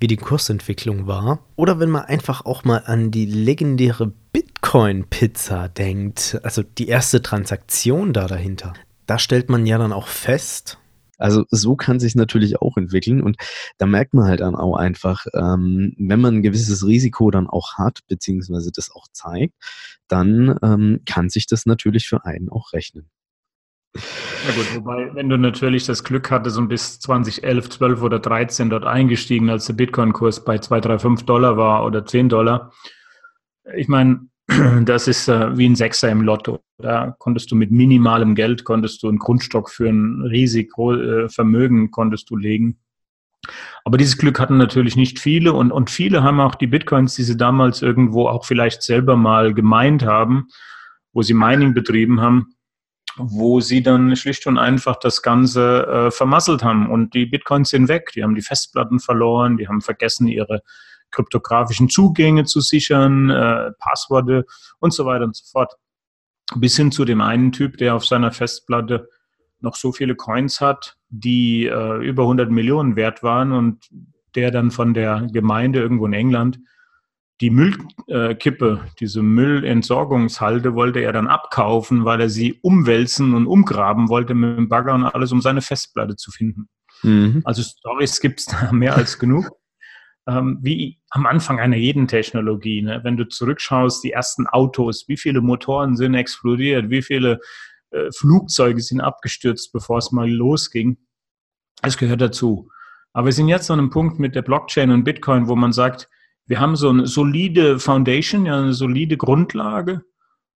wie 0.00 0.06
die 0.06 0.16
Kursentwicklung 0.16 1.06
war. 1.06 1.40
Oder 1.56 1.80
wenn 1.80 1.90
man 1.90 2.02
einfach 2.02 2.44
auch 2.44 2.64
mal 2.64 2.82
an 2.86 3.10
die 3.10 3.26
legendäre 3.26 4.12
Bitcoin-Pizza 4.32 5.68
denkt, 5.68 6.38
also 6.42 6.62
die 6.62 6.88
erste 6.88 7.22
Transaktion 7.22 8.12
da 8.12 8.26
dahinter. 8.26 8.74
Da 9.06 9.18
stellt 9.18 9.48
man 9.48 9.66
ja 9.66 9.78
dann 9.78 9.92
auch 9.92 10.06
fest, 10.06 10.78
also 11.18 11.44
so 11.50 11.74
kann 11.74 11.98
sich 11.98 12.14
natürlich 12.14 12.62
auch 12.62 12.76
entwickeln 12.76 13.22
und 13.22 13.36
da 13.76 13.86
merkt 13.86 14.14
man 14.14 14.26
halt 14.26 14.40
dann 14.40 14.54
auch 14.54 14.76
einfach, 14.76 15.26
ähm, 15.34 15.94
wenn 15.98 16.20
man 16.20 16.36
ein 16.36 16.42
gewisses 16.42 16.86
Risiko 16.86 17.30
dann 17.30 17.48
auch 17.48 17.74
hat, 17.74 18.00
beziehungsweise 18.06 18.70
das 18.70 18.90
auch 18.92 19.08
zeigt, 19.12 19.54
dann 20.06 20.56
ähm, 20.62 21.00
kann 21.06 21.28
sich 21.28 21.46
das 21.46 21.66
natürlich 21.66 22.06
für 22.06 22.24
einen 22.24 22.48
auch 22.48 22.72
rechnen. 22.72 23.10
Ja 24.48 24.54
gut, 24.54 24.76
wobei, 24.76 25.14
wenn 25.14 25.28
du 25.28 25.36
natürlich 25.36 25.84
das 25.84 26.02
Glück 26.02 26.30
hattest 26.30 26.56
und 26.56 26.68
bis 26.68 26.98
2011, 27.00 27.68
12 27.68 28.00
oder 28.02 28.18
13 28.18 28.70
dort 28.70 28.86
eingestiegen, 28.86 29.50
als 29.50 29.66
der 29.66 29.74
Bitcoin-Kurs 29.74 30.42
bei 30.42 30.56
2, 30.56 30.80
3, 30.80 30.98
5 30.98 31.22
Dollar 31.24 31.58
war 31.58 31.84
oder 31.84 32.06
10 32.06 32.30
Dollar, 32.30 32.72
ich 33.76 33.88
meine, 33.88 34.20
das 34.86 35.06
ist 35.06 35.28
äh, 35.28 35.54
wie 35.58 35.68
ein 35.68 35.76
Sechser 35.76 36.10
im 36.10 36.22
Lotto. 36.22 36.60
Da 36.78 37.14
konntest 37.18 37.50
du 37.50 37.56
mit 37.56 37.70
minimalem 37.72 38.34
Geld, 38.34 38.64
konntest 38.64 39.02
du 39.02 39.08
einen 39.08 39.18
Grundstock 39.18 39.68
für 39.68 39.90
ein 39.90 40.22
riesig 40.22 40.72
äh, 40.78 41.28
Vermögen 41.28 41.90
konntest 41.90 42.30
du 42.30 42.36
legen. 42.36 42.78
Aber 43.84 43.98
dieses 43.98 44.16
Glück 44.16 44.40
hatten 44.40 44.56
natürlich 44.56 44.96
nicht 44.96 45.18
viele 45.18 45.52
und, 45.52 45.72
und 45.72 45.90
viele 45.90 46.22
haben 46.22 46.40
auch 46.40 46.54
die 46.54 46.66
Bitcoins, 46.66 47.14
die 47.16 47.22
sie 47.22 47.36
damals 47.36 47.82
irgendwo 47.82 48.28
auch 48.28 48.46
vielleicht 48.46 48.82
selber 48.82 49.14
mal 49.16 49.52
gemeint 49.52 50.04
haben, 50.06 50.48
wo 51.12 51.20
sie 51.20 51.34
Mining 51.34 51.74
betrieben 51.74 52.22
haben, 52.22 52.54
wo 53.18 53.60
sie 53.60 53.82
dann 53.82 54.16
schlicht 54.16 54.46
und 54.46 54.58
einfach 54.58 54.96
das 54.96 55.22
Ganze 55.22 55.86
äh, 55.86 56.10
vermasselt 56.10 56.62
haben. 56.62 56.90
Und 56.90 57.14
die 57.14 57.26
Bitcoins 57.26 57.70
sind 57.70 57.88
weg, 57.88 58.12
die 58.14 58.22
haben 58.22 58.34
die 58.34 58.42
Festplatten 58.42 59.00
verloren, 59.00 59.56
die 59.56 59.68
haben 59.68 59.80
vergessen, 59.80 60.28
ihre 60.28 60.62
kryptografischen 61.10 61.88
Zugänge 61.88 62.44
zu 62.44 62.60
sichern, 62.60 63.30
äh, 63.30 63.72
Passworte 63.78 64.44
und 64.78 64.92
so 64.92 65.04
weiter 65.04 65.24
und 65.24 65.36
so 65.36 65.44
fort. 65.50 65.74
Bis 66.56 66.76
hin 66.76 66.92
zu 66.92 67.04
dem 67.04 67.20
einen 67.20 67.52
Typ, 67.52 67.76
der 67.76 67.94
auf 67.94 68.06
seiner 68.06 68.32
Festplatte 68.32 69.08
noch 69.60 69.74
so 69.74 69.92
viele 69.92 70.14
Coins 70.14 70.60
hat, 70.60 70.96
die 71.08 71.66
äh, 71.66 72.04
über 72.04 72.22
100 72.22 72.50
Millionen 72.50 72.96
wert 72.96 73.22
waren 73.22 73.52
und 73.52 73.88
der 74.34 74.50
dann 74.50 74.70
von 74.70 74.94
der 74.94 75.26
Gemeinde 75.32 75.80
irgendwo 75.80 76.06
in 76.06 76.12
England 76.12 76.58
die 77.40 77.50
Müllkippe, 77.50 78.84
diese 78.98 79.22
Müllentsorgungshalde 79.22 80.74
wollte 80.74 81.00
er 81.00 81.12
dann 81.12 81.28
abkaufen, 81.28 82.04
weil 82.04 82.20
er 82.20 82.28
sie 82.28 82.58
umwälzen 82.62 83.34
und 83.34 83.46
umgraben 83.46 84.08
wollte 84.08 84.34
mit 84.34 84.56
dem 84.56 84.68
Bagger 84.68 84.94
und 84.94 85.04
alles, 85.04 85.30
um 85.30 85.40
seine 85.40 85.60
Festplatte 85.60 86.16
zu 86.16 86.32
finden. 86.32 86.68
Mhm. 87.02 87.42
Also 87.44 87.62
Stories 87.62 88.20
gibt 88.20 88.40
es 88.40 88.46
da 88.46 88.72
mehr 88.72 88.96
als 88.96 89.18
genug. 89.18 89.50
Ähm, 90.26 90.58
wie 90.62 91.00
am 91.10 91.26
Anfang 91.26 91.60
einer 91.60 91.76
jeden 91.76 92.08
Technologie. 92.08 92.82
Ne? 92.82 93.00
Wenn 93.02 93.16
du 93.16 93.26
zurückschaust, 93.26 94.02
die 94.02 94.12
ersten 94.12 94.46
Autos, 94.46 95.06
wie 95.08 95.16
viele 95.16 95.40
Motoren 95.40 95.96
sind 95.96 96.14
explodiert, 96.14 96.90
wie 96.90 97.02
viele 97.02 97.40
äh, 97.90 98.10
Flugzeuge 98.12 98.80
sind 98.80 99.00
abgestürzt, 99.00 99.72
bevor 99.72 99.98
es 99.98 100.12
mal 100.12 100.28
losging. 100.28 100.98
Das 101.82 101.96
gehört 101.96 102.20
dazu. 102.20 102.68
Aber 103.12 103.26
wir 103.26 103.32
sind 103.32 103.48
jetzt 103.48 103.70
an 103.70 103.78
einem 103.78 103.90
Punkt 103.90 104.18
mit 104.18 104.34
der 104.34 104.42
Blockchain 104.42 104.90
und 104.90 105.04
Bitcoin, 105.04 105.48
wo 105.48 105.56
man 105.56 105.72
sagt, 105.72 106.10
wir 106.48 106.60
haben 106.60 106.76
so 106.76 106.88
eine 106.88 107.06
solide 107.06 107.78
Foundation, 107.78 108.46
ja, 108.46 108.58
eine 108.58 108.72
solide 108.72 109.16
Grundlage. 109.16 110.02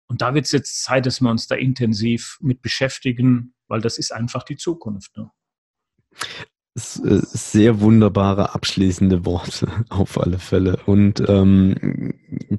Und 0.09 0.23
da 0.23 0.35
wird 0.35 0.47
es 0.47 0.53
jetzt 0.53 0.83
Zeit, 0.83 1.07
dass 1.07 1.21
wir 1.21 1.31
uns 1.31 1.47
da 1.47 1.55
intensiv 1.55 2.39
mit 2.41 2.63
beschäftigen, 2.63 3.55
weil 3.69 3.81
das 3.81 3.99
ist 3.99 4.11
einfach 4.11 4.43
die 4.43 4.57
Zukunft. 4.57 5.17
Ne? 5.17 5.31
Äh, 6.75 7.21
sehr 7.21 7.83
wunderbare 7.83 8.55
abschließende 8.55 9.27
Worte 9.27 9.69
auf 9.91 10.19
alle 10.19 10.39
Fälle. 10.39 10.79
Und 10.87 11.23
ähm, 11.29 12.15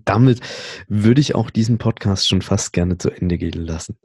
damit 0.06 0.40
würde 0.88 1.20
ich 1.20 1.34
auch 1.34 1.50
diesen 1.50 1.80
Podcast 1.80 2.28
schon 2.28 2.44
fast 2.44 2.74
gerne 2.74 3.00
zu 3.00 3.10
Ende 3.10 3.40
gehen 3.40 3.66
lassen. 3.66 3.98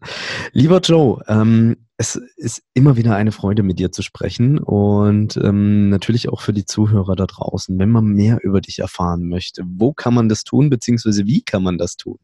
Lieber 0.53 0.81
Joe, 0.81 1.23
ähm, 1.29 1.77
es 1.99 2.17
ist 2.37 2.63
immer 2.73 2.97
wieder 2.97 3.17
eine 3.17 3.33
Freude, 3.33 3.63
mit 3.63 3.79
dir 3.79 3.93
zu 3.93 4.01
sprechen 4.01 4.59
und 4.59 5.37
ähm, 5.37 5.91
natürlich 5.91 6.31
auch 6.31 6.41
für 6.41 6.55
die 6.55 6.65
Zuhörer 6.65 7.15
da 7.15 7.27
draußen, 7.27 7.79
wenn 7.79 7.91
man 7.91 8.07
mehr 8.07 8.39
über 8.43 8.63
dich 8.63 8.79
erfahren 8.79 9.29
möchte. 9.29 9.63
Wo 9.67 9.93
kann 9.93 10.15
man 10.15 10.31
das 10.31 10.43
tun, 10.43 10.71
beziehungsweise 10.71 11.27
wie 11.27 11.43
kann 11.43 11.63
man 11.63 11.77
das 11.77 11.97
tun? 11.97 12.17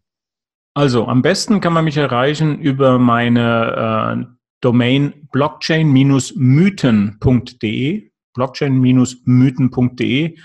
Also 0.72 1.06
am 1.06 1.20
besten 1.20 1.60
kann 1.60 1.74
man 1.74 1.84
mich 1.84 1.98
erreichen 1.98 2.58
über 2.60 2.98
meine 2.98 4.26
äh, 4.26 4.34
Domain 4.64 5.28
blockchain-mythen.de, 5.30 8.10
blockchain-mythen.de, 8.32 10.36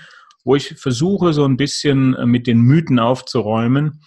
wo 0.44 0.56
ich 0.56 0.78
versuche, 0.78 1.32
so 1.32 1.46
ein 1.46 1.56
bisschen 1.56 2.12
äh, 2.14 2.26
mit 2.26 2.46
den 2.46 2.60
Mythen 2.60 2.98
aufzuräumen, 2.98 4.02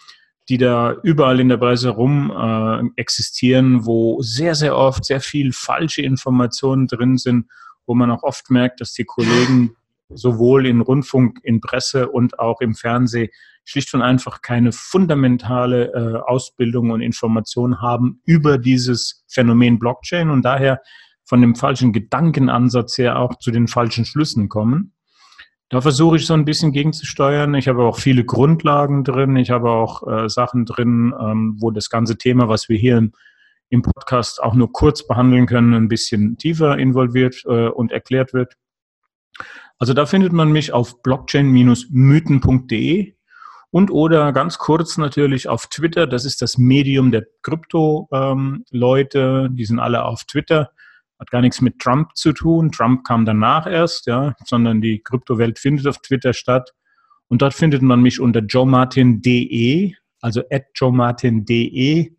die 0.50 0.60
da 0.60 0.98
überall 1.04 1.40
in 1.40 1.48
der 1.50 1.58
Presse 1.58 1.90
rum 1.90 2.32
äh, 2.32 2.84
existieren, 2.96 3.86
wo 3.86 4.22
sehr, 4.22 4.56
sehr 4.56 4.78
oft 4.78 5.04
sehr 5.06 5.22
viel 5.22 5.52
falsche 5.52 6.04
Informationen 6.04 6.86
drin 6.88 7.18
sind, 7.18 7.48
wo 7.88 7.96
man 7.96 8.12
auch 8.12 8.22
oft 8.24 8.52
merkt, 8.52 8.82
dass 8.82 8.94
die 8.94 9.06
Kollegen 9.06 9.76
sowohl 10.10 10.68
in 10.68 10.82
Rundfunk, 10.82 11.40
in 11.44 11.60
Presse 11.60 12.10
und 12.10 12.38
auch 12.40 12.62
im 12.62 12.76
Fernsehen 12.76 13.30
schlicht 13.66 13.94
und 13.94 14.02
einfach 14.02 14.42
keine 14.42 14.72
fundamentale 14.72 15.92
äh, 15.94 16.16
Ausbildung 16.30 16.92
und 16.92 17.02
Information 17.02 17.82
haben 17.82 18.22
über 18.26 18.58
dieses 18.58 19.26
Phänomen 19.28 19.80
Blockchain 19.80 20.30
und 20.30 20.44
daher 20.44 20.80
von 21.24 21.42
dem 21.42 21.56
falschen 21.56 21.92
Gedankenansatz 21.94 22.98
her 22.98 23.20
auch 23.20 23.38
zu 23.40 23.52
den 23.52 23.68
falschen 23.68 24.06
Schlüssen 24.06 24.48
kommen. 24.50 24.94
Da 25.70 25.80
versuche 25.82 26.18
ich 26.18 26.26
so 26.28 26.36
ein 26.36 26.46
bisschen 26.46 26.72
gegenzusteuern. 26.72 27.56
Ich 27.56 27.68
habe 27.68 27.82
auch 27.84 27.98
viele 27.98 28.24
Grundlagen 28.26 29.04
drin. 29.04 29.36
Ich 29.38 29.50
habe 29.50 29.72
auch 29.72 30.08
äh, 30.08 30.30
Sachen 30.30 30.66
drin, 30.66 31.16
ähm, 31.20 31.58
wo 31.60 31.72
das 31.72 31.90
ganze 31.90 32.16
Thema, 32.18 32.48
was 32.48 32.70
wir 32.70 32.78
hier 32.78 32.98
im, 32.98 33.14
im, 33.70 33.82
Podcast 33.82 34.44
auch 34.44 34.54
nur 34.54 34.72
kurz 34.72 35.08
behandeln 35.08 35.48
können, 35.48 35.74
ein 35.74 35.88
bisschen 35.88 36.38
tiefer 36.38 36.78
involviert 36.78 37.42
äh, 37.46 37.70
und 37.70 37.92
erklärt 37.92 38.36
wird. 38.36 38.54
Also 39.80 39.96
da 39.96 40.06
findet 40.06 40.32
man 40.32 40.52
mich 40.52 40.74
auf 40.74 41.02
blockchain-mythen.de 41.02 43.16
und 43.74 43.90
oder 43.90 44.32
ganz 44.34 44.60
kurz 44.60 45.00
natürlich 45.00 45.50
auf 45.50 45.66
Twitter. 45.66 46.06
Das 46.06 46.26
ist 46.26 46.44
das 46.44 46.60
Medium 46.60 47.12
der 47.12 47.26
Krypto-Leute. 47.42 49.20
Ähm, 49.50 49.56
die 49.56 49.66
sind 49.66 49.80
alle 49.80 50.06
auf 50.06 50.26
Twitter. 50.26 50.70
Hat 51.20 51.32
gar 51.32 51.42
nichts 51.42 51.60
mit 51.60 51.80
Trump 51.80 52.16
zu 52.16 52.34
tun. 52.34 52.72
Trump 52.72 53.04
kam 53.04 53.26
danach 53.26 53.66
erst, 53.66 54.06
ja, 54.06 54.36
sondern 54.46 54.80
die 54.80 55.02
Kryptowelt 55.02 55.58
findet 55.58 55.88
auf 55.88 55.98
Twitter 56.04 56.34
statt. 56.34 56.72
Und 57.30 57.42
dort 57.42 57.56
findet 57.56 57.82
man 57.82 58.00
mich 58.00 58.20
unter 58.20 58.42
joemartin.de, 58.42 59.96
also 60.22 60.44
at 60.52 60.66
joemartin.de. 60.76 62.16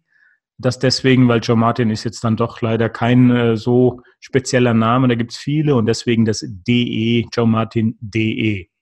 Das 0.58 0.80
deswegen, 0.80 1.28
weil 1.28 1.38
Joe 1.40 1.56
Martin 1.56 1.90
ist 1.90 2.02
jetzt 2.02 2.24
dann 2.24 2.36
doch 2.36 2.62
leider 2.62 2.88
kein 2.88 3.30
äh, 3.30 3.56
so 3.56 4.00
spezieller 4.18 4.74
Name, 4.74 5.06
da 5.06 5.14
gibt 5.14 5.30
es 5.30 5.36
viele 5.38 5.76
und 5.76 5.86
deswegen 5.86 6.24
das 6.24 6.44
DE, 6.44 7.26
joemartin.de. 7.32 8.73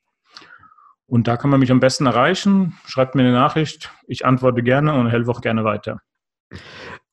Und 1.12 1.28
da 1.28 1.36
kann 1.36 1.50
man 1.50 1.60
mich 1.60 1.70
am 1.70 1.78
besten 1.78 2.06
erreichen. 2.06 2.72
Schreibt 2.86 3.14
mir 3.14 3.20
eine 3.20 3.32
Nachricht. 3.32 3.90
Ich 4.06 4.24
antworte 4.24 4.62
gerne 4.62 4.94
und 4.94 5.10
helfe 5.10 5.30
auch 5.30 5.42
gerne 5.42 5.62
weiter. 5.62 6.00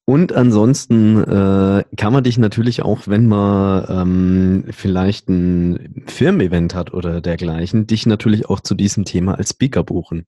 Und 0.06 0.32
ansonsten 0.32 1.22
äh, 1.22 1.84
kann 1.98 2.14
man 2.14 2.24
dich 2.24 2.38
natürlich 2.38 2.82
auch, 2.82 3.10
wenn 3.10 3.28
man 3.28 3.86
ähm, 3.90 4.64
vielleicht 4.70 5.28
ein 5.28 6.06
Firmen-Event 6.08 6.76
hat 6.76 6.94
oder 6.94 7.20
dergleichen, 7.20 7.88
dich 7.88 8.06
natürlich 8.06 8.50
auch 8.50 8.62
zu 8.62 8.74
diesem 8.74 9.04
Thema 9.04 9.38
als 9.38 9.50
Speaker 9.50 9.84
buchen. 9.84 10.26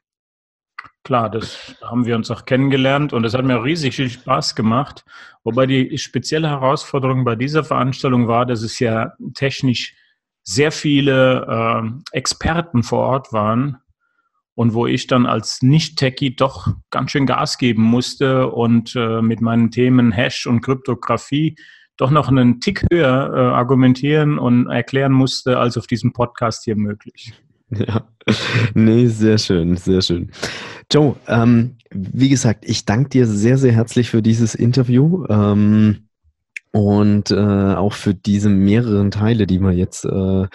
Klar, 1.05 1.29
das 1.29 1.77
haben 1.81 2.05
wir 2.05 2.17
uns 2.17 2.29
auch 2.29 2.43
kennengelernt 2.43 3.13
und 3.13 3.23
es 3.23 3.33
hat 3.33 3.45
mir 3.45 3.63
riesig 3.63 3.95
viel 3.95 4.09
Spaß 4.09 4.53
gemacht. 4.55 5.05
Wobei 5.45 5.65
die 5.65 5.97
spezielle 5.97 6.49
Herausforderung 6.49 7.23
bei 7.23 7.37
dieser 7.37 7.63
Veranstaltung 7.63 8.27
war, 8.27 8.45
dass 8.45 8.63
es 8.63 8.79
ja 8.79 9.13
technisch 9.33 9.95
sehr 10.43 10.71
viele 10.71 11.45
äh, 11.47 12.17
Experten 12.17 12.83
vor 12.83 12.99
Ort 12.99 13.33
waren 13.33 13.77
und 14.55 14.73
wo 14.73 14.87
ich 14.87 15.07
dann 15.07 15.25
als 15.25 15.61
Nicht-Techie 15.61 16.35
doch 16.35 16.67
ganz 16.89 17.11
schön 17.11 17.25
Gas 17.25 17.57
geben 17.57 17.83
musste 17.83 18.47
und 18.47 18.95
äh, 18.95 19.21
mit 19.21 19.41
meinen 19.41 19.71
Themen 19.71 20.11
Hash 20.11 20.45
und 20.47 20.61
Kryptographie 20.61 21.55
doch 21.97 22.11
noch 22.11 22.29
einen 22.29 22.59
Tick 22.59 22.85
höher 22.91 23.31
äh, 23.33 23.39
argumentieren 23.55 24.39
und 24.39 24.67
erklären 24.67 25.11
musste, 25.11 25.59
als 25.59 25.77
auf 25.77 25.87
diesem 25.87 26.13
Podcast 26.13 26.63
hier 26.63 26.75
möglich. 26.75 27.33
Ja, 27.69 28.05
nee, 28.73 29.07
sehr 29.07 29.37
schön, 29.37 29.77
sehr 29.77 30.01
schön. 30.01 30.31
Joe, 30.91 31.15
ähm, 31.27 31.77
wie 31.91 32.29
gesagt, 32.29 32.65
ich 32.67 32.85
danke 32.85 33.09
dir 33.09 33.25
sehr, 33.25 33.57
sehr 33.57 33.71
herzlich 33.71 34.09
für 34.09 34.21
dieses 34.21 34.55
Interview. 34.55 35.25
Ähm, 35.29 36.09
und 36.73 37.31
äh, 37.31 37.35
auch 37.35 37.93
für 37.93 38.13
diese 38.13 38.49
mehreren 38.49 39.11
Teile, 39.11 39.45
die 39.45 39.59
wir 39.59 39.73
jetzt 39.73 40.05
äh, 40.05 40.47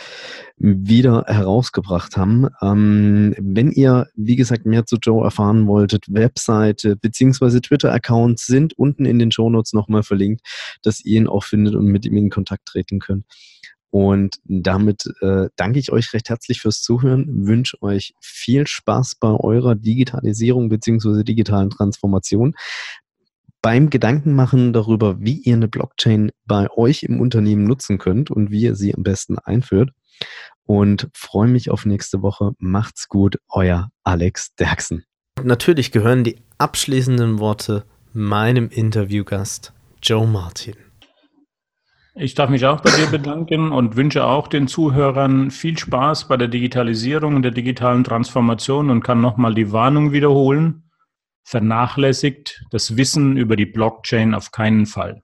wieder 0.57 1.25
herausgebracht 1.27 2.17
haben. 2.17 2.49
Ähm, 2.63 3.35
wenn 3.39 3.71
ihr, 3.71 4.07
wie 4.15 4.37
gesagt, 4.37 4.65
mehr 4.65 4.87
zu 4.87 4.97
Joe 4.97 5.25
erfahren 5.25 5.67
wolltet, 5.67 6.07
Webseite 6.09 6.97
beziehungsweise 6.97 7.61
Twitter-Accounts 7.61 8.47
sind 8.47 8.79
unten 8.79 9.05
in 9.05 9.19
den 9.19 9.31
Shownotes 9.31 9.75
nochmal 9.75 10.03
verlinkt, 10.03 10.41
dass 10.83 11.05
ihr 11.05 11.21
ihn 11.21 11.29
auch 11.29 11.45
findet 11.45 11.75
und 11.75 11.87
mit 11.87 12.07
ihm 12.07 12.17
in 12.17 12.31
Kontakt 12.31 12.67
treten 12.67 12.99
könnt. 12.99 13.27
Und 13.91 14.37
damit 14.45 15.05
äh, 15.21 15.49
danke 15.57 15.79
ich 15.79 15.93
euch 15.93 16.13
recht 16.13 16.29
herzlich 16.29 16.61
fürs 16.61 16.83
Zuhören, 16.83 17.47
wünsche 17.47 17.81
euch 17.83 18.15
viel 18.21 18.67
Spaß 18.67 19.17
bei 19.21 19.31
eurer 19.31 19.75
Digitalisierung 19.75 20.69
beziehungsweise 20.69 21.25
digitalen 21.25 21.71
Transformation 21.71 22.55
beim 23.67 23.91
Gedankenmachen 23.91 24.73
darüber, 24.73 25.19
wie 25.19 25.39
ihr 25.39 25.57
eine 25.57 25.67
Blockchain 25.67 26.31
bei 26.45 26.71
euch 26.71 27.03
im 27.03 27.19
Unternehmen 27.19 27.65
nutzen 27.65 27.99
könnt 27.99 28.31
und 28.31 28.53
wie 28.53 28.61
ihr 28.61 28.77
sie 28.77 28.95
am 28.95 29.03
besten 29.03 29.41
einführt. 29.41 29.91
Und 30.67 31.09
freue 31.15 31.49
mich 31.49 31.69
auf 31.69 31.85
nächste 31.85 32.23
Woche. 32.23 32.53
Macht's 32.61 33.09
gut, 33.09 33.41
euer 33.49 33.89
Alex 34.05 34.55
Derksen. 34.55 35.03
Natürlich 35.43 35.91
gehören 35.91 36.23
die 36.23 36.37
abschließenden 36.59 37.41
Worte 37.41 37.85
meinem 38.13 38.69
Interviewgast 38.69 39.73
Joe 40.01 40.29
Martin. 40.29 40.77
Ich 42.15 42.37
darf 42.37 42.49
mich 42.49 42.67
auch 42.67 42.83
bei 42.83 42.91
dir 42.91 43.09
bedanken 43.09 43.73
und 43.73 43.97
wünsche 43.97 44.27
auch 44.27 44.47
den 44.47 44.69
Zuhörern 44.69 45.51
viel 45.51 45.77
Spaß 45.77 46.29
bei 46.29 46.37
der 46.37 46.47
Digitalisierung 46.47 47.35
und 47.35 47.43
der 47.43 47.51
digitalen 47.51 48.05
Transformation 48.05 48.91
und 48.91 49.03
kann 49.03 49.21
nochmal 49.21 49.57
die 49.57 49.73
Warnung 49.73 50.13
wiederholen 50.13 50.86
vernachlässigt 51.47 52.65
das 52.71 52.97
Wissen 52.97 53.37
über 53.37 53.55
die 53.55 53.67
Blockchain 53.67 54.35
auf 54.35 54.51
keinen 54.51 54.85
Fall. 54.85 55.23